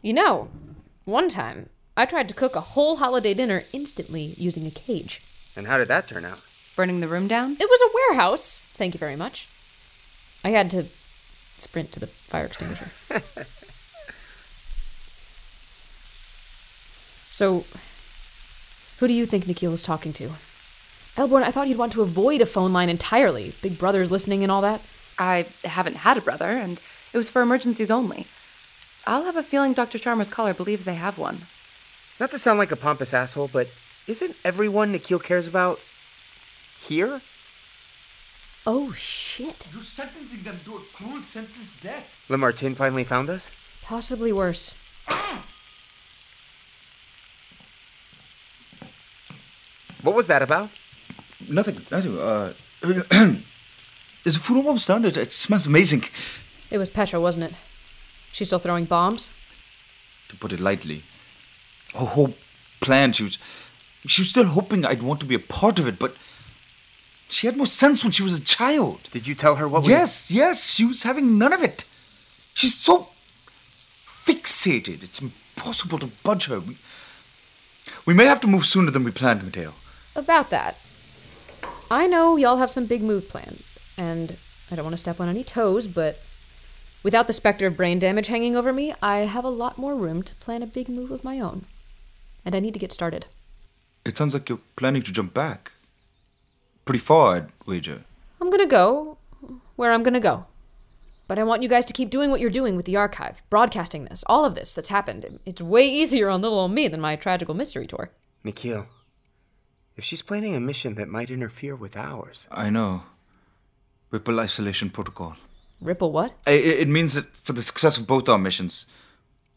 You 0.02 0.14
know, 0.14 0.50
one 1.06 1.28
time 1.30 1.70
I 1.96 2.06
tried 2.06 2.28
to 2.30 2.36
cook 2.36 2.56
a 2.56 2.62
whole 2.62 2.98
holiday 2.98 3.34
dinner 3.34 3.64
instantly 3.74 4.36
using 4.38 4.68
a 4.68 4.72
cage. 4.72 5.22
And 5.56 5.66
how 5.66 5.78
did 5.80 5.88
that 5.88 6.08
turn 6.08 6.24
out? 6.24 6.40
Burning 6.76 7.00
the 7.00 7.08
room 7.08 7.28
down? 7.28 7.54
It 7.54 7.68
was 7.68 7.82
a 7.82 7.90
warehouse. 7.94 8.60
Thank 8.60 8.94
you 8.94 9.00
very 9.00 9.16
much. 9.16 9.48
I 10.44 10.50
had 10.50 10.70
to 10.72 10.84
sprint 11.58 11.92
to 11.94 12.00
the 12.00 12.06
fire 12.06 12.46
extinguisher. 12.46 12.92
so, 17.32 17.66
who 19.00 19.08
do 19.08 19.14
you 19.14 19.26
think 19.26 19.48
Nikhil 19.48 19.74
is 19.74 19.82
talking 19.82 20.14
to? 20.14 20.30
Elbourne, 21.18 21.42
I 21.42 21.50
thought 21.50 21.68
you'd 21.68 21.80
want 21.80 21.94
to 21.94 22.04
avoid 22.04 22.42
a 22.42 22.46
phone 22.46 22.72
line 22.72 22.90
entirely. 22.90 23.56
Big 23.64 23.80
Brother's 23.80 24.12
listening 24.12 24.44
and 24.44 24.52
all 24.52 24.62
that. 24.62 24.82
I 25.18 25.48
haven't 25.64 25.96
had 25.96 26.18
a 26.18 26.22
brother, 26.22 26.46
and 26.46 26.80
it 27.12 27.18
was 27.18 27.32
for 27.32 27.42
emergencies 27.42 27.90
only. 27.90 28.28
I'll 29.08 29.24
have 29.24 29.38
a 29.38 29.42
feeling 29.42 29.72
Dr. 29.72 29.98
Sharma's 29.98 30.30
caller 30.30 30.54
believes 30.54 30.84
they 30.84 30.96
have 30.96 31.18
one. 31.18 31.38
Not 32.20 32.30
to 32.32 32.38
sound 32.38 32.60
like 32.60 32.74
a 32.74 32.76
pompous 32.76 33.14
asshole, 33.14 33.48
but 33.48 33.68
isn't 34.06 34.36
everyone 34.44 34.92
Nikhil 34.92 35.20
cares 35.20 35.48
about 35.48 35.80
here? 36.78 37.22
Oh, 38.66 38.92
shit. 38.92 39.70
You're 39.72 39.82
sentencing 39.84 40.44
them 40.44 40.58
to 40.66 40.76
a 40.76 40.80
cruel 40.94 41.22
senseless 41.22 41.80
death. 41.80 42.26
Lamartine 42.28 42.76
finally 42.76 43.06
found 43.06 43.30
us? 43.30 43.50
Possibly 43.82 44.34
worse. 44.34 44.76
What 50.04 50.16
was 50.16 50.28
that 50.28 50.42
about? 50.42 50.70
Nothing. 51.50 51.76
Nothing. 51.92 52.18
Uh, 52.18 52.54
is 54.24 54.36
the 54.36 54.40
food 54.40 54.58
almost 54.58 54.88
done? 54.88 55.04
It, 55.04 55.18
it 55.18 55.34
smells 55.34 55.68
amazing. 55.68 56.06
It 56.72 56.78
was 56.78 56.90
Petra, 56.90 57.20
wasn't 57.20 57.52
it? 57.52 57.54
She's 58.32 58.48
still 58.48 58.60
throwing 58.60 58.86
bombs? 58.86 59.30
To 60.30 60.36
put 60.36 60.52
it 60.52 60.60
lightly, 60.60 61.02
her 61.94 62.06
whole 62.06 62.34
plan. 62.82 63.14
She 63.14 63.24
was, 63.24 63.38
she 64.06 64.22
was 64.22 64.30
still 64.30 64.46
hoping 64.46 64.86
I'd 64.86 65.02
want 65.02 65.20
to 65.22 65.26
be 65.26 65.36
a 65.36 65.40
part 65.40 65.80
of 65.80 65.88
it, 65.88 65.98
but 65.98 66.16
She 67.30 67.48
had 67.48 67.58
more 67.58 67.68
sense 67.68 68.04
when 68.04 68.12
she 68.14 68.24
was 68.24 68.38
a 68.38 68.42
child. 68.44 69.00
Did 69.12 69.28
you 69.28 69.36
tell 69.36 69.56
her 69.56 69.68
what 69.68 69.84
we. 69.84 69.90
Yes, 69.90 70.32
yes, 70.32 70.74
she 70.74 70.86
was 70.86 71.04
having 71.04 71.38
none 71.38 71.52
of 71.54 71.62
it. 71.62 71.84
She's 72.54 72.76
so 72.76 73.10
fixated. 74.26 75.04
It's 75.04 75.22
impossible 75.22 76.00
to 76.00 76.08
budge 76.24 76.46
her. 76.46 76.60
We, 76.60 76.78
we 78.06 78.14
may 78.14 78.26
have 78.26 78.42
to 78.42 78.48
move 78.48 78.66
sooner 78.66 78.92
than 78.92 79.04
we 79.04 79.12
planned, 79.12 79.44
Mateo. 79.44 79.74
About 80.16 80.50
that. 80.52 80.78
I 81.92 82.08
know 82.08 82.38
y'all 82.38 82.58
have 82.58 82.72
some 82.72 82.86
big 82.86 83.02
move 83.02 83.30
planned, 83.30 83.62
and 83.98 84.38
I 84.72 84.76
don't 84.76 84.86
want 84.86 84.94
to 84.94 84.98
step 85.00 85.20
on 85.20 85.30
any 85.30 85.44
toes, 85.44 85.88
but 85.88 86.22
without 87.04 87.28
the 87.28 87.34
specter 87.34 87.68
of 87.68 87.78
brain 87.78 88.00
damage 88.00 88.28
hanging 88.28 88.56
over 88.56 88.74
me, 88.74 88.94
I 89.02 89.20
have 89.20 89.46
a 89.46 89.50
lot 89.50 89.78
more 89.78 89.96
room 89.96 90.24
to 90.24 90.36
plan 90.36 90.64
a 90.64 90.68
big 90.68 90.90
move 90.90 91.12
of 91.12 91.24
my 91.24 91.40
own. 91.40 91.66
And 92.46 92.56
I 92.56 92.60
need 92.60 92.74
to 92.74 92.80
get 92.80 92.92
started. 92.92 93.26
It 94.06 94.18
sounds 94.18 94.34
like 94.34 94.50
you're 94.50 94.60
planning 94.76 95.02
to 95.04 95.12
jump 95.12 95.34
back. 95.34 95.74
Pretty 96.86 97.00
far, 97.00 97.36
I'd 97.36 97.48
wager. 97.66 98.04
I'm 98.40 98.50
gonna 98.50 98.66
go 98.66 99.18
where 99.76 99.92
I'm 99.92 100.04
gonna 100.04 100.20
go. 100.20 100.46
But 101.28 101.38
I 101.38 101.44
want 101.44 101.62
you 101.62 101.68
guys 101.68 101.86
to 101.88 101.94
keep 101.94 102.10
doing 102.10 102.32
what 102.32 102.40
you're 102.40 102.50
doing 102.50 102.78
with 102.78 102.86
the 102.86 102.96
archive, 102.96 103.42
broadcasting 103.50 104.06
this, 104.06 104.24
all 104.28 104.46
of 104.46 104.56
this 104.56 104.74
that's 104.74 104.88
happened. 104.88 105.40
It's 105.46 105.62
way 105.62 105.88
easier 105.88 106.30
on 106.30 106.42
little 106.42 106.60
old 106.60 106.72
me 106.72 106.88
than 106.88 107.02
my 107.02 107.18
tragical 107.18 107.54
mystery 107.54 107.86
tour. 107.86 108.12
Nikhil, 108.46 108.88
if 109.98 110.06
she's 110.06 110.22
planning 110.22 110.56
a 110.56 110.60
mission 110.62 110.96
that 110.96 111.10
might 111.10 111.30
interfere 111.30 111.76
with 111.76 111.98
ours. 111.98 112.48
I 112.50 112.70
know. 112.70 113.04
Ripple 114.10 114.40
Isolation 114.40 114.90
Protocol. 114.90 115.36
Ripple 115.80 116.12
what? 116.12 116.34
It, 116.48 116.66
it 116.66 116.88
means 116.88 117.14
that 117.14 117.36
for 117.36 117.54
the 117.54 117.62
success 117.62 117.98
of 117.98 118.08
both 118.08 118.28
our 118.28 118.38
missions, 118.38 118.86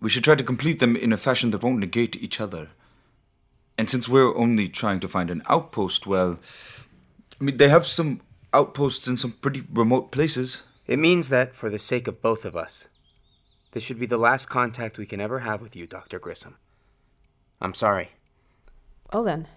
we 0.01 0.11
should 0.11 0.25
try 0.25 0.35
to 0.35 0.45
complete 0.45 0.81
them 0.81 0.97
in 0.97 1.13
a 1.13 1.17
fashion 1.17 1.51
that 1.51 1.63
won't 1.63 1.79
negate 1.79 2.17
each 2.17 2.41
other. 2.41 2.69
And 3.79 3.89
since 3.89 4.09
we're 4.09 4.37
only 4.37 4.69
trying 4.69 5.01
to 5.01 5.09
find 5.09 5.31
an 5.31 5.43
outpost, 5.49 6.07
well, 6.07 6.39
I 7.41 7.45
mean, 7.45 7.57
they 7.57 7.69
have 7.69 7.87
some 7.87 8.21
outposts 8.53 9.09
in 9.09 9.17
some 9.17 9.33
pretty 9.33 9.65
remote 9.73 10.13
places. 10.13 10.65
It 10.87 10.99
means 10.99 11.29
that, 11.29 11.55
for 11.55 11.71
the 11.71 11.79
sake 11.79 12.07
of 12.07 12.21
both 12.21 12.45
of 12.45 12.57
us, 12.57 12.89
this 13.73 13.83
should 13.83 14.01
be 14.01 14.07
the 14.07 14.19
last 14.19 14.47
contact 14.47 14.99
we 14.99 15.07
can 15.07 15.21
ever 15.21 15.41
have 15.41 15.63
with 15.63 15.77
you, 15.77 15.87
Dr. 15.87 16.19
Grissom. 16.19 16.57
I'm 17.61 17.75
sorry. 17.75 18.11
Well, 19.13 19.23
then. 19.23 19.49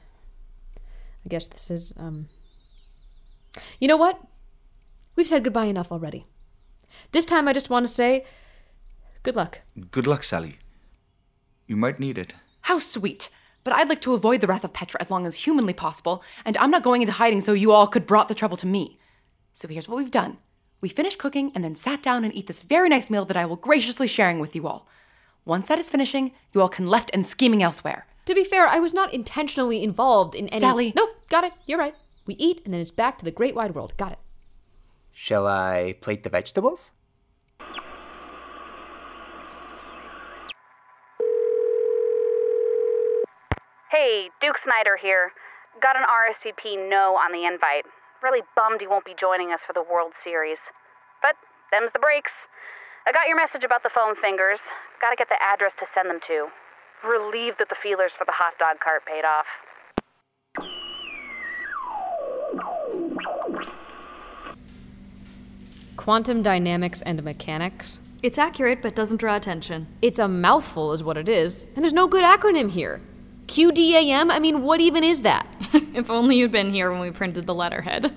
I 1.25 1.29
guess 1.29 1.47
this 1.47 1.71
is, 1.71 1.93
um. 1.97 2.29
You 3.79 3.87
know 3.87 3.97
what? 3.97 4.21
We've 5.15 5.27
said 5.27 5.43
goodbye 5.43 5.65
enough 5.65 5.91
already. 5.91 6.25
This 7.11 7.25
time 7.25 7.47
I 7.47 7.53
just 7.53 7.69
want 7.69 7.85
to 7.85 7.91
say 7.91 8.25
good 9.23 9.35
luck. 9.35 9.61
Good 9.91 10.07
luck, 10.07 10.23
Sally. 10.23 10.57
You 11.67 11.75
might 11.75 11.99
need 11.99 12.17
it. 12.17 12.33
How 12.61 12.79
sweet. 12.79 13.29
But 13.63 13.73
I'd 13.73 13.87
like 13.87 14.01
to 14.01 14.13
avoid 14.13 14.41
the 14.41 14.47
wrath 14.47 14.65
of 14.65 14.73
Petra 14.73 14.99
as 14.99 15.09
long 15.09 15.25
as 15.25 15.45
humanly 15.45 15.73
possible, 15.73 16.21
and 16.43 16.57
I'm 16.57 16.71
not 16.71 16.83
going 16.83 17.01
into 17.01 17.13
hiding 17.13 17.39
so 17.41 17.53
you 17.53 17.71
all 17.71 17.87
could 17.87 18.05
brought 18.05 18.27
the 18.27 18.35
trouble 18.35 18.57
to 18.57 18.67
me. 18.67 18.99
So 19.53 19.67
here's 19.67 19.87
what 19.87 19.97
we've 19.97 20.11
done. 20.11 20.37
We 20.81 20.89
finished 20.89 21.17
cooking 21.17 21.51
and 21.55 21.63
then 21.63 21.75
sat 21.75 22.03
down 22.03 22.25
and 22.25 22.35
eat 22.35 22.47
this 22.47 22.61
very 22.61 22.89
nice 22.89 23.09
meal 23.09 23.23
that 23.25 23.37
I 23.37 23.45
will 23.45 23.55
graciously 23.55 24.07
sharing 24.07 24.39
with 24.39 24.53
you 24.53 24.67
all. 24.67 24.87
Once 25.45 25.67
that 25.67 25.79
is 25.79 25.89
finishing, 25.89 26.33
you 26.51 26.59
all 26.59 26.67
can 26.67 26.89
left 26.89 27.09
and 27.13 27.25
scheming 27.25 27.63
elsewhere. 27.63 28.05
To 28.25 28.35
be 28.35 28.43
fair, 28.43 28.67
I 28.67 28.79
was 28.79 28.93
not 28.93 29.13
intentionally 29.13 29.81
involved 29.81 30.35
in 30.35 30.47
any. 30.47 30.59
Sally. 30.59 30.93
Nope, 30.95 31.11
got 31.29 31.45
it. 31.45 31.53
You're 31.65 31.79
right. 31.79 31.95
We 32.25 32.35
eat 32.35 32.61
and 32.65 32.73
then 32.73 32.81
it's 32.81 32.91
back 32.91 33.17
to 33.17 33.25
the 33.25 33.31
great 33.31 33.55
wide 33.55 33.75
world. 33.75 33.95
Got 33.95 34.13
it. 34.13 34.19
Shall 35.13 35.47
I 35.47 35.95
plate 36.01 36.23
the 36.23 36.29
vegetables? 36.29 36.91
Hey, 43.91 44.29
Duke 44.41 44.57
Snyder 44.57 44.97
here. 44.97 45.31
Got 45.79 45.95
an 45.95 46.03
RSVP 46.03 46.89
no 46.89 47.15
on 47.15 47.31
the 47.31 47.45
invite. 47.45 47.85
Really 48.23 48.41
bummed 48.55 48.81
you 48.81 48.89
won't 48.89 49.05
be 49.05 49.13
joining 49.13 49.53
us 49.53 49.61
for 49.65 49.73
the 49.73 49.83
World 49.83 50.13
Series. 50.21 50.57
But 51.21 51.35
them's 51.71 51.91
the 51.93 51.99
breaks. 51.99 52.33
I 53.05 53.11
got 53.11 53.27
your 53.27 53.37
message 53.37 53.63
about 53.63 53.83
the 53.83 53.89
foam 53.89 54.15
fingers. 54.15 54.61
Gotta 54.99 55.15
get 55.15 55.29
the 55.29 55.41
address 55.41 55.73
to 55.79 55.85
send 55.93 56.09
them 56.09 56.19
to. 56.27 56.47
Relieved 57.07 57.59
that 57.59 57.69
the 57.69 57.75
feelers 57.75 58.13
for 58.17 58.25
the 58.25 58.31
hot 58.31 58.53
dog 58.57 58.79
cart 58.79 59.05
paid 59.05 59.25
off. 59.25 59.45
Quantum 66.03 66.41
dynamics 66.41 67.01
and 67.03 67.23
mechanics. 67.23 68.01
It's 68.21 68.37
accurate, 68.37 68.81
but 68.81 68.93
doesn't 68.93 69.21
draw 69.21 69.37
attention. 69.37 69.87
It's 70.01 70.19
a 70.19 70.27
mouthful, 70.27 70.91
is 70.91 71.01
what 71.01 71.15
it 71.15 71.29
is. 71.29 71.65
And 71.77 71.85
there's 71.85 71.93
no 71.93 72.09
good 72.09 72.25
acronym 72.25 72.69
here. 72.69 72.99
QDAM? 73.47 74.29
I 74.29 74.39
mean, 74.39 74.63
what 74.63 74.81
even 74.81 75.05
is 75.05 75.21
that? 75.21 75.47
if 75.93 76.09
only 76.09 76.35
you'd 76.35 76.51
been 76.51 76.73
here 76.73 76.91
when 76.91 76.99
we 76.99 77.11
printed 77.11 77.45
the 77.45 77.55
letterhead. 77.55 78.13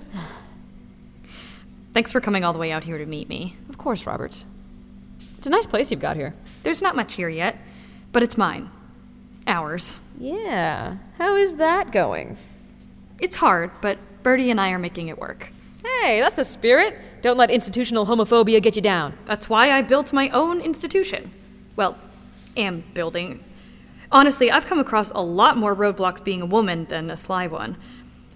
Thanks 1.93 2.11
for 2.11 2.19
coming 2.19 2.43
all 2.43 2.51
the 2.51 2.59
way 2.59 2.73
out 2.73 2.83
here 2.83 2.97
to 2.97 3.05
meet 3.05 3.29
me. 3.29 3.55
Of 3.69 3.77
course, 3.77 4.05
Robert. 4.05 4.43
It's 5.37 5.47
a 5.47 5.49
nice 5.49 5.65
place 5.65 5.89
you've 5.89 6.01
got 6.01 6.17
here. 6.17 6.33
There's 6.63 6.81
not 6.81 6.97
much 6.97 7.13
here 7.13 7.29
yet, 7.29 7.57
but 8.11 8.21
it's 8.21 8.37
mine. 8.37 8.69
Ours. 9.47 9.97
Yeah. 10.19 10.97
How 11.17 11.37
is 11.37 11.55
that 11.55 11.93
going? 11.93 12.35
It's 13.21 13.37
hard, 13.37 13.71
but 13.81 13.97
Bertie 14.23 14.51
and 14.51 14.59
I 14.59 14.71
are 14.71 14.77
making 14.77 15.07
it 15.07 15.17
work. 15.17 15.53
Hey, 15.87 16.19
that's 16.19 16.35
the 16.35 16.45
spirit. 16.45 16.97
Don't 17.21 17.37
let 17.37 17.49
institutional 17.49 18.05
homophobia 18.05 18.61
get 18.61 18.75
you 18.75 18.81
down. 18.81 19.13
That's 19.25 19.49
why 19.49 19.71
I 19.71 19.81
built 19.81 20.11
my 20.11 20.29
own 20.29 20.59
institution. 20.59 21.31
Well, 21.75 21.97
am 22.57 22.83
building. 22.93 23.43
Honestly, 24.11 24.51
I've 24.51 24.65
come 24.65 24.79
across 24.79 25.11
a 25.11 25.21
lot 25.21 25.57
more 25.57 25.75
roadblocks 25.75 26.23
being 26.23 26.41
a 26.41 26.45
woman 26.45 26.85
than 26.85 27.09
a 27.09 27.17
sly 27.17 27.47
one. 27.47 27.77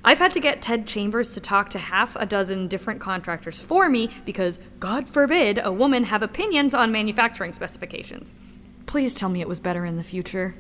I've 0.04 0.20
had 0.20 0.32
to 0.32 0.40
get 0.40 0.62
Ted 0.62 0.88
Chambers 0.88 1.34
to 1.34 1.40
talk 1.40 1.70
to 1.72 1.80
half 1.80 2.16
a 2.16 2.26
dozen 2.26 2.68
different 2.68 3.00
contractors 3.00 3.62
for 3.62 3.88
me 3.90 4.10
because, 4.26 4.60
God 4.80 5.08
forbid, 5.08 5.60
a 5.64 5.72
woman 5.72 6.06
have 6.06 6.24
opinions 6.24 6.74
on 6.74 6.92
manufacturing 6.92 7.54
specifications. 7.54 8.34
Please 8.86 9.14
tell 9.14 9.30
me 9.30 9.42
it 9.42 9.48
was 9.48 9.60
better 9.60 9.86
in 9.86 9.98
the 9.98 10.04
future. 10.04 10.56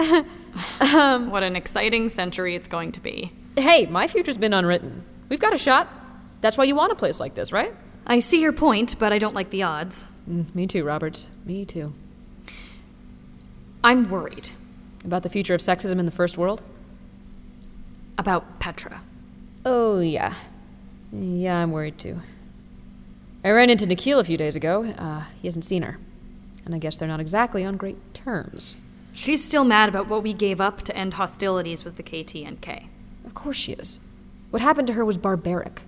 um, 0.94 1.30
what 1.30 1.42
an 1.42 1.56
exciting 1.56 2.08
century 2.08 2.54
it's 2.54 2.68
going 2.68 2.92
to 2.92 3.00
be. 3.00 3.32
Hey, 3.56 3.86
my 3.86 4.06
future's 4.06 4.38
been 4.38 4.54
unwritten. 4.54 5.04
We've 5.28 5.40
got 5.40 5.54
a 5.54 5.58
shot. 5.58 5.88
That's 6.40 6.56
why 6.56 6.64
you 6.64 6.74
want 6.74 6.92
a 6.92 6.96
place 6.96 7.20
like 7.20 7.34
this, 7.34 7.52
right? 7.52 7.74
I 8.06 8.20
see 8.20 8.40
your 8.40 8.52
point, 8.52 8.98
but 8.98 9.12
I 9.12 9.18
don't 9.18 9.34
like 9.34 9.50
the 9.50 9.62
odds. 9.62 10.06
Mm, 10.28 10.54
me 10.54 10.66
too, 10.66 10.84
Roberts. 10.84 11.30
Me 11.44 11.64
too. 11.64 11.92
I'm 13.82 14.10
worried. 14.10 14.50
About 15.04 15.22
the 15.22 15.30
future 15.30 15.54
of 15.54 15.60
sexism 15.60 15.98
in 15.98 16.06
the 16.06 16.12
first 16.12 16.36
world? 16.38 16.62
About 18.18 18.60
Petra. 18.60 19.02
Oh, 19.64 20.00
yeah. 20.00 20.34
Yeah, 21.12 21.56
I'm 21.56 21.72
worried 21.72 21.98
too. 21.98 22.20
I 23.42 23.50
ran 23.50 23.70
into 23.70 23.86
Nikhil 23.86 24.18
a 24.20 24.24
few 24.24 24.36
days 24.36 24.56
ago. 24.56 24.84
Uh, 24.84 25.24
he 25.40 25.48
hasn't 25.48 25.64
seen 25.64 25.82
her. 25.82 25.98
And 26.64 26.74
I 26.74 26.78
guess 26.78 26.96
they're 26.96 27.08
not 27.08 27.20
exactly 27.20 27.64
on 27.64 27.76
great 27.76 27.96
terms. 28.12 28.76
She's 29.12 29.42
still 29.42 29.64
mad 29.64 29.88
about 29.88 30.08
what 30.08 30.22
we 30.22 30.32
gave 30.34 30.60
up 30.60 30.82
to 30.82 30.96
end 30.96 31.14
hostilities 31.14 31.84
with 31.84 31.96
the 31.96 32.02
KTNK. 32.02 32.88
Of 33.30 33.34
course 33.34 33.56
she 33.56 33.72
is. 33.74 34.00
What 34.50 34.60
happened 34.60 34.88
to 34.88 34.94
her 34.94 35.04
was 35.04 35.16
barbaric. 35.16 35.82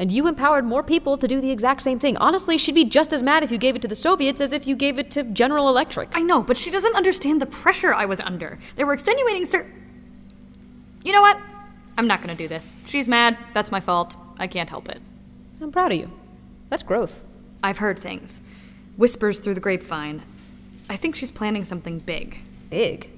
And 0.00 0.10
you 0.10 0.26
empowered 0.26 0.64
more 0.64 0.82
people 0.82 1.16
to 1.16 1.28
do 1.28 1.40
the 1.40 1.52
exact 1.52 1.80
same 1.80 2.00
thing. 2.00 2.16
Honestly, 2.16 2.58
she'd 2.58 2.74
be 2.74 2.84
just 2.84 3.12
as 3.12 3.22
mad 3.22 3.44
if 3.44 3.52
you 3.52 3.58
gave 3.58 3.76
it 3.76 3.82
to 3.82 3.88
the 3.88 3.94
Soviets 3.94 4.40
as 4.40 4.52
if 4.52 4.66
you 4.66 4.74
gave 4.74 4.98
it 4.98 5.08
to 5.12 5.22
General 5.22 5.68
Electric. 5.68 6.08
I 6.12 6.22
know, 6.22 6.42
but 6.42 6.58
she 6.58 6.72
doesn't 6.72 6.96
understand 6.96 7.40
the 7.40 7.46
pressure 7.46 7.94
I 7.94 8.04
was 8.04 8.18
under. 8.18 8.58
There 8.74 8.84
were 8.84 8.94
extenuating 8.94 9.44
cir. 9.44 9.64
You 11.04 11.12
know 11.12 11.22
what? 11.22 11.38
I'm 11.96 12.08
not 12.08 12.20
gonna 12.20 12.34
do 12.34 12.48
this. 12.48 12.72
She's 12.86 13.06
mad. 13.06 13.38
That's 13.54 13.70
my 13.70 13.78
fault. 13.78 14.16
I 14.40 14.48
can't 14.48 14.68
help 14.68 14.88
it. 14.88 15.00
I'm 15.60 15.70
proud 15.70 15.92
of 15.92 15.98
you. 15.98 16.10
That's 16.68 16.82
growth. 16.82 17.22
I've 17.62 17.78
heard 17.78 18.00
things. 18.00 18.42
Whispers 18.96 19.38
through 19.38 19.54
the 19.54 19.60
grapevine. 19.60 20.22
I 20.90 20.96
think 20.96 21.14
she's 21.14 21.30
planning 21.30 21.62
something 21.62 22.00
big. 22.00 22.38
Big? 22.70 23.08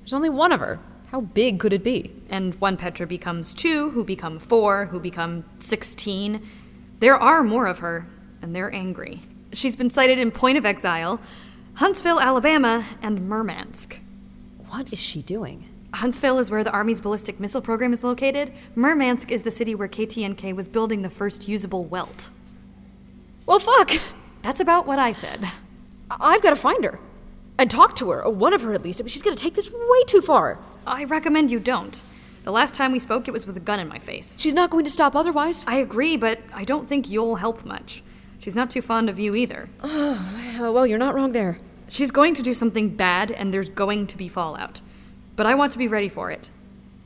There's 0.00 0.14
only 0.14 0.30
one 0.30 0.52
of 0.52 0.60
her. 0.60 0.78
How 1.10 1.20
big 1.20 1.60
could 1.60 1.72
it 1.72 1.84
be? 1.84 2.10
And 2.28 2.54
one 2.60 2.76
Petra 2.76 3.06
becomes 3.06 3.54
two, 3.54 3.90
who 3.90 4.04
become 4.04 4.38
four, 4.38 4.86
who 4.86 4.98
become 4.98 5.44
16. 5.60 6.44
There 6.98 7.16
are 7.16 7.42
more 7.42 7.66
of 7.66 7.78
her, 7.78 8.06
and 8.42 8.54
they're 8.54 8.74
angry. 8.74 9.22
She's 9.52 9.76
been 9.76 9.90
sighted 9.90 10.18
in 10.18 10.30
Point 10.32 10.58
of 10.58 10.66
Exile, 10.66 11.20
Huntsville, 11.74 12.20
Alabama, 12.20 12.84
and 13.00 13.28
Murmansk. 13.28 14.00
What 14.68 14.92
is 14.92 14.98
she 14.98 15.22
doing? 15.22 15.68
Huntsville 15.94 16.38
is 16.38 16.50
where 16.50 16.64
the 16.64 16.72
Army's 16.72 17.00
ballistic 17.00 17.38
missile 17.38 17.60
program 17.60 17.92
is 17.92 18.02
located. 18.02 18.52
Murmansk 18.74 19.30
is 19.30 19.42
the 19.42 19.50
city 19.50 19.74
where 19.74 19.88
KTNK 19.88 20.54
was 20.54 20.68
building 20.68 21.02
the 21.02 21.10
first 21.10 21.48
usable 21.48 21.84
welt. 21.84 22.30
Well, 23.46 23.60
fuck! 23.60 23.92
That's 24.42 24.60
about 24.60 24.86
what 24.86 24.98
I 24.98 25.12
said. 25.12 25.48
I've 26.10 26.42
got 26.42 26.50
to 26.50 26.56
find 26.56 26.84
her. 26.84 26.98
And 27.58 27.70
talk 27.70 27.96
to 27.96 28.10
her, 28.10 28.22
or 28.24 28.32
one 28.32 28.52
of 28.52 28.62
her 28.62 28.74
at 28.74 28.82
least. 28.82 29.00
I 29.00 29.04
mean, 29.04 29.08
she's 29.08 29.22
gonna 29.22 29.36
take 29.36 29.54
this 29.54 29.70
way 29.70 30.04
too 30.06 30.20
far. 30.20 30.58
I 30.86 31.04
recommend 31.04 31.50
you 31.50 31.58
don't. 31.58 32.02
The 32.44 32.52
last 32.52 32.74
time 32.76 32.92
we 32.92 33.00
spoke, 33.00 33.26
it 33.26 33.32
was 33.32 33.46
with 33.46 33.56
a 33.56 33.60
gun 33.60 33.80
in 33.80 33.88
my 33.88 33.98
face. 33.98 34.38
She's 34.38 34.54
not 34.54 34.70
going 34.70 34.84
to 34.84 34.90
stop 34.90 35.16
otherwise. 35.16 35.64
I 35.66 35.78
agree, 35.78 36.16
but 36.16 36.38
I 36.54 36.64
don't 36.64 36.86
think 36.86 37.10
you'll 37.10 37.36
help 37.36 37.64
much. 37.64 38.02
She's 38.38 38.54
not 38.54 38.70
too 38.70 38.80
fond 38.80 39.10
of 39.10 39.18
you 39.18 39.34
either. 39.34 39.68
Oh, 39.82 40.70
well, 40.72 40.86
you're 40.86 40.98
not 40.98 41.14
wrong 41.16 41.32
there. 41.32 41.58
She's 41.88 42.12
going 42.12 42.34
to 42.34 42.42
do 42.42 42.54
something 42.54 42.90
bad, 42.90 43.32
and 43.32 43.52
there's 43.52 43.68
going 43.68 44.06
to 44.06 44.16
be 44.16 44.28
fallout. 44.28 44.80
But 45.34 45.46
I 45.46 45.56
want 45.56 45.72
to 45.72 45.78
be 45.78 45.88
ready 45.88 46.08
for 46.08 46.30
it. 46.30 46.50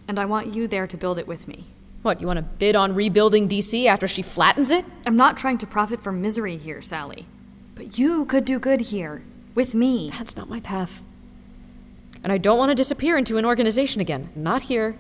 and 0.07 0.18
I 0.18 0.24
want 0.24 0.49
you 0.49 0.66
there 0.66 0.87
to 0.89 0.97
build 0.97 1.18
it 1.18 1.26
with 1.28 1.47
me. 1.49 1.66
What, 2.03 2.20
you 2.20 2.26
want 2.26 2.39
to 2.39 2.43
bid 2.43 2.74
on 2.76 2.95
rebuilding 2.95 3.49
DC 3.49 3.87
after 3.87 4.09
she 4.09 4.22
flattens 4.22 4.70
it? 4.70 4.85
I'm 5.07 5.16
not 5.16 5.37
trying 5.37 5.59
to 5.59 5.66
profit 5.66 6.03
from 6.03 6.20
misery 6.20 6.57
here, 6.57 6.83
Sally. 6.83 7.26
But 7.76 7.99
you 7.99 8.24
could 8.24 8.45
do 8.45 8.59
good 8.59 8.81
here, 8.81 9.22
with 9.55 9.74
me. 9.74 10.11
That's 10.11 10.37
not 10.37 10.49
my 10.49 10.61
path. 10.61 11.03
And 12.23 12.33
I 12.33 12.39
don't 12.39 12.59
want 12.59 12.71
to 12.71 12.75
disappear 12.75 13.16
into 13.16 13.39
an 13.39 13.45
organization 13.45 14.01
again. 14.01 14.31
Not 14.35 14.62
here. 14.62 14.97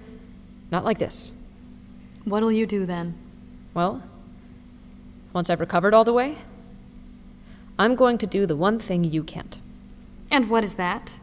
Not 0.70 0.84
like 0.84 0.98
this. 0.98 1.32
What'll 2.24 2.52
you 2.52 2.66
do 2.66 2.86
then? 2.86 3.14
Well, 3.74 4.02
once 5.32 5.50
I've 5.50 5.60
recovered 5.60 5.94
all 5.94 6.04
the 6.04 6.12
way, 6.12 6.38
I'm 7.78 7.94
going 7.94 8.18
to 8.18 8.26
do 8.26 8.46
the 8.46 8.56
one 8.56 8.78
thing 8.78 9.04
you 9.04 9.22
can't. 9.22 9.58
And 10.30 10.48
what 10.48 10.64
is 10.64 10.74
that? 10.76 11.18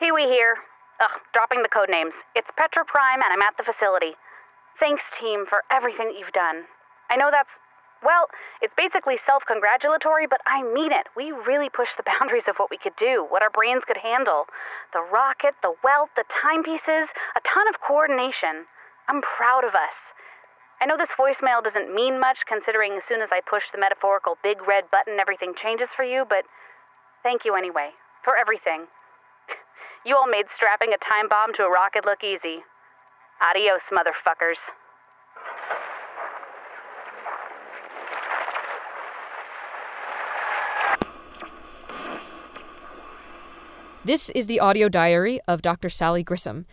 Pee-wee 0.00 0.22
here. 0.22 0.56
Ugh, 1.00 1.20
dropping 1.32 1.62
the 1.62 1.68
code 1.68 1.90
names. 1.90 2.14
It's 2.34 2.50
Petra 2.56 2.84
Prime, 2.84 3.20
and 3.22 3.32
I'm 3.32 3.42
at 3.42 3.56
the 3.56 3.62
facility. 3.62 4.14
Thanks, 4.80 5.04
team, 5.20 5.44
for 5.46 5.62
everything 5.70 6.14
you've 6.18 6.32
done. 6.32 6.64
I 7.10 7.16
know 7.16 7.30
that's, 7.30 7.50
well, 8.02 8.26
it's 8.62 8.74
basically 8.76 9.16
self 9.16 9.44
congratulatory, 9.46 10.26
but 10.26 10.40
I 10.46 10.62
mean 10.62 10.92
it. 10.92 11.06
We 11.16 11.32
really 11.32 11.68
pushed 11.68 11.96
the 11.96 12.02
boundaries 12.18 12.48
of 12.48 12.56
what 12.56 12.70
we 12.70 12.78
could 12.78 12.96
do, 12.96 13.26
what 13.28 13.42
our 13.42 13.50
brains 13.50 13.82
could 13.86 13.98
handle. 13.98 14.46
The 14.92 15.00
rocket, 15.00 15.54
the 15.62 15.74
wealth, 15.82 16.10
the 16.16 16.24
timepieces, 16.28 17.08
a 17.36 17.40
ton 17.44 17.68
of 17.68 17.80
coordination. 17.80 18.66
I'm 19.08 19.22
proud 19.22 19.64
of 19.64 19.74
us. 19.74 19.96
I 20.80 20.86
know 20.86 20.96
this 20.96 21.08
voicemail 21.18 21.62
doesn't 21.62 21.92
mean 21.92 22.20
much 22.20 22.46
considering 22.46 22.92
as 22.92 23.04
soon 23.04 23.20
as 23.20 23.30
I 23.32 23.40
push 23.40 23.70
the 23.70 23.78
metaphorical 23.78 24.38
big 24.42 24.62
red 24.68 24.90
button, 24.92 25.18
everything 25.18 25.54
changes 25.54 25.88
for 25.90 26.04
you, 26.04 26.24
but 26.28 26.44
thank 27.24 27.44
you 27.44 27.56
anyway, 27.56 27.90
for 28.22 28.36
everything. 28.36 28.86
You 30.04 30.16
all 30.16 30.28
made 30.28 30.46
strapping 30.54 30.94
a 30.94 30.96
time 30.96 31.28
bomb 31.28 31.52
to 31.54 31.64
a 31.64 31.70
rocket 31.70 32.06
look 32.06 32.22
easy. 32.22 32.62
Adios, 33.42 33.82
motherfuckers. 33.90 34.58
This 44.08 44.30
is 44.30 44.46
the 44.46 44.58
audio 44.58 44.88
diary 44.88 45.38
of 45.46 45.60
Dr. 45.60 45.90
Sally 45.90 46.22
Grissom. 46.22 46.64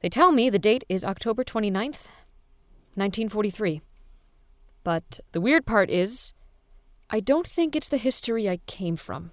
They 0.00 0.10
tell 0.10 0.30
me 0.30 0.50
the 0.50 0.58
date 0.58 0.84
is 0.90 1.02
October 1.02 1.42
29th, 1.42 2.10
1943. 3.00 3.80
But 4.84 5.20
the 5.32 5.40
weird 5.40 5.64
part 5.64 5.88
is, 5.88 6.34
I 7.08 7.20
don't 7.20 7.46
think 7.46 7.74
it's 7.74 7.88
the 7.88 7.96
history 7.96 8.46
I 8.46 8.58
came 8.66 8.96
from. 8.96 9.30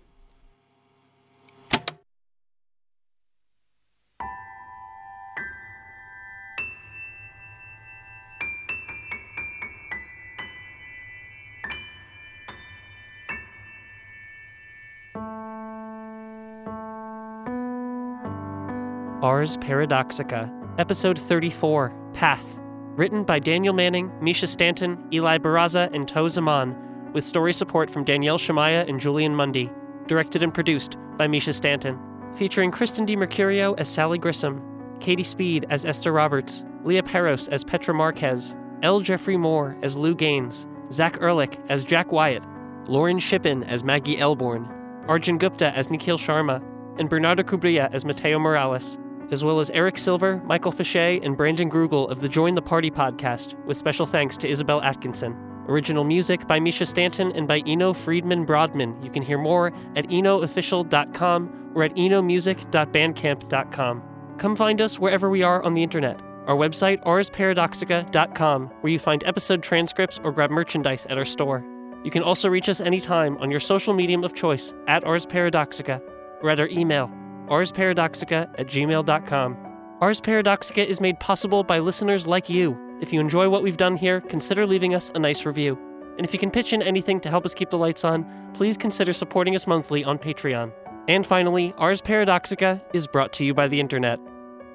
Paradoxica, 19.56 20.52
Episode 20.78 21.18
34 21.18 21.92
Path. 22.14 22.60
Written 22.96 23.24
by 23.24 23.40
Daniel 23.40 23.74
Manning, 23.74 24.10
Mischa 24.22 24.48
Stanton, 24.48 25.08
Eli 25.14 25.38
Barraza, 25.38 25.90
and 25.94 26.08
Tau 26.08 26.28
Zaman, 26.28 26.76
with 27.14 27.24
story 27.24 27.54
support 27.54 27.90
from 27.90 28.04
Danielle 28.04 28.38
Shemaiah 28.38 28.86
and 28.88 29.00
Julian 29.00 29.34
Mundy. 29.36 29.72
Directed 30.08 30.44
and 30.44 30.54
produced 30.54 30.98
by 31.18 31.28
Mischa 31.28 31.54
Stanton. 31.54 32.00
Featuring 32.36 32.72
Kristen 32.72 33.06
DiMercurio 33.06 33.74
as 33.80 33.90
Sally 33.90 34.18
Grissom, 34.18 34.62
Katie 35.00 35.24
Speed 35.24 35.66
as 35.70 35.86
Esther 35.86 36.12
Roberts, 36.12 36.64
Lia 36.84 37.04
Peros 37.04 37.48
as 37.50 37.64
Petra 37.64 37.94
Marquez, 37.94 38.56
L. 38.84 39.00
Jeffrey 39.00 39.38
Moore 39.38 39.78
as 39.82 39.96
Lou 39.96 40.14
Gaines, 40.14 40.68
Zach 40.92 41.18
Ehrlich 41.22 41.58
as 41.70 41.84
Jack 41.84 42.12
Wyatt, 42.12 42.44
Lauren 42.88 43.20
Shippen 43.20 43.64
as 43.64 43.84
Maggie 43.84 44.20
Elbourne, 44.20 44.68
Arjun 45.08 45.38
Gupta 45.38 45.76
as 45.76 45.90
Nikhil 45.90 46.18
Sharma, 46.18 46.64
and 47.00 47.10
Bernardo 47.10 47.44
Cubria 47.44 47.90
as 47.94 48.06
Mateo 48.06 48.38
Morales 48.40 48.98
as 49.32 49.44
well 49.44 49.60
as 49.60 49.72
Eric 49.72 49.98
Silver, 49.98 50.42
Michael 50.46 50.72
Fisché, 50.72 51.20
and 51.26 51.36
Brandon 51.36 51.70
Grugle 51.70 52.10
of 52.10 52.22
the 52.22 52.30
Join 52.30 52.56
the 52.56 52.62
Party 52.62 52.92
podcast, 52.92 53.56
with 53.66 53.76
special 53.78 54.06
thanks 54.06 54.38
to 54.38 54.48
Isabel 54.48 54.82
Atkinson. 54.82 55.36
Original 55.68 56.04
music 56.04 56.48
by 56.48 56.60
Mischa 56.60 56.88
Stanton 56.88 57.32
and 57.34 57.48
by 57.48 57.60
Eno 57.68 57.94
Freedman 57.94 58.46
Brodmann. 58.46 59.04
You 59.04 59.12
can 59.12 59.22
hear 59.22 59.38
more 59.38 59.68
at 59.96 60.08
enoofficial.com 60.08 61.74
or 61.76 61.84
at 61.84 61.94
enomusic.bandcamp.com. 61.96 64.04
Come 64.38 64.56
find 64.56 64.82
us 64.82 65.00
wherever 65.00 65.30
we 65.30 65.44
are 65.44 65.62
on 65.64 65.74
the 65.74 65.84
internet. 65.84 66.22
Our 66.46 66.56
website, 66.56 67.04
arsparadoxica.com, 67.04 68.68
where 68.82 68.94
you 68.94 69.00
find 69.00 69.24
episode 69.26 69.62
transcripts 69.62 70.20
or 70.24 70.32
grab 70.32 70.52
merchandise 70.52 71.06
at 71.08 71.18
our 71.18 71.26
store. 71.26 71.66
You 72.06 72.12
can 72.12 72.24
also 72.24 72.48
reach 72.48 72.70
us 72.70 72.80
anytime 72.80 73.36
on 73.38 73.52
your 73.52 73.60
social 73.60 73.94
medium 73.94 74.24
of 74.24 74.34
choice 74.34 74.74
at 74.88 75.04
Ars 75.04 75.26
Paradoxica 75.26 76.02
or 76.42 76.50
at 76.50 76.60
our 76.60 76.70
email, 76.70 77.12
arsparadoxica 77.48 78.50
at 78.60 78.68
gmail.com. 78.68 79.58
Ars 80.00 80.22
Paradoxica 80.22 80.86
is 80.86 81.02
made 81.02 81.20
possible 81.20 81.64
by 81.64 81.80
listeners 81.80 82.28
like 82.28 82.50
you. 82.50 82.78
If 83.02 83.12
you 83.12 83.20
enjoy 83.20 83.50
what 83.50 83.64
we've 83.64 83.78
done 83.78 83.96
here, 83.96 84.22
consider 84.22 84.66
leaving 84.68 84.94
us 84.94 85.12
a 85.16 85.20
nice 85.20 85.46
review. 85.46 85.78
And 86.18 86.26
if 86.26 86.34
you 86.34 86.40
can 86.40 86.52
pitch 86.52 86.74
in 86.74 86.82
anything 86.82 87.20
to 87.22 87.30
help 87.30 87.46
us 87.46 87.54
keep 87.54 87.70
the 87.70 87.78
lights 87.78 88.04
on, 88.04 88.26
please 88.54 88.78
consider 88.78 89.14
supporting 89.14 89.56
us 89.56 89.68
monthly 89.68 90.04
on 90.04 90.18
Patreon. 90.18 90.72
And 91.08 91.26
finally, 91.26 91.74
Ars 91.78 92.02
Paradoxica 92.02 92.82
is 92.94 93.08
brought 93.08 93.34
to 93.34 93.46
you 93.46 93.54
by 93.54 93.68
the 93.68 93.80
internet. 93.80 94.20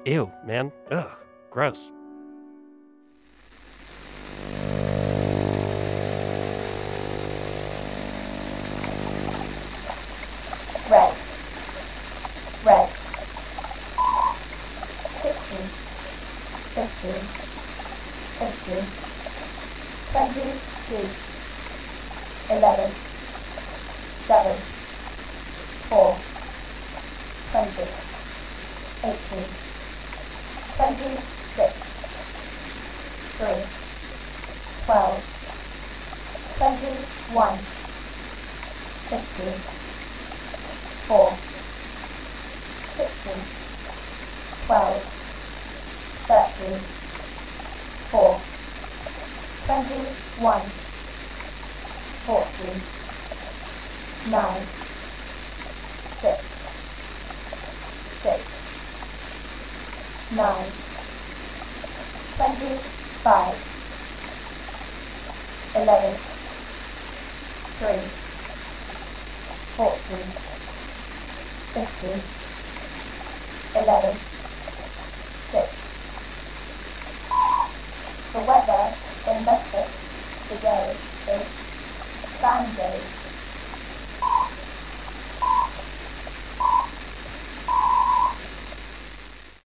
Ew, 0.05 0.31
man. 0.45 0.71
Ugh, 0.91 1.11
gross. 1.51 1.91
15. 16.73 17.13
15. 18.39 18.83
22. 20.11 21.07
11. 22.49 22.91
7. 24.27 24.55
4. 25.89 26.15
20. 27.51 27.87
18. 29.03 29.45
26. 30.77 31.73
3. 33.37 33.67
12. 34.87 35.21
21. 36.57 37.59
15. 39.09 39.53
4. 41.07 41.33
16, 42.95 43.33
12, 46.63 46.71
13, 46.71 46.79
4, 48.09 48.39
21, 49.65 50.61
14, 52.25 52.81
9, 54.31 54.61
6, 56.21 56.43
6, 58.23 58.39
9, 60.35 60.71
25, 62.37 63.73
11, 65.75 66.15
3, 67.79 67.99
14, 69.75 70.17
15, 71.73 72.21
11, 73.83 74.17
6. 75.51 75.83
The 78.33 78.39
weather 78.39 78.95
in 79.29 79.45
Memphis 79.45 79.91
today 80.49 80.95
is 81.29 81.45
Sunday, 82.43 83.12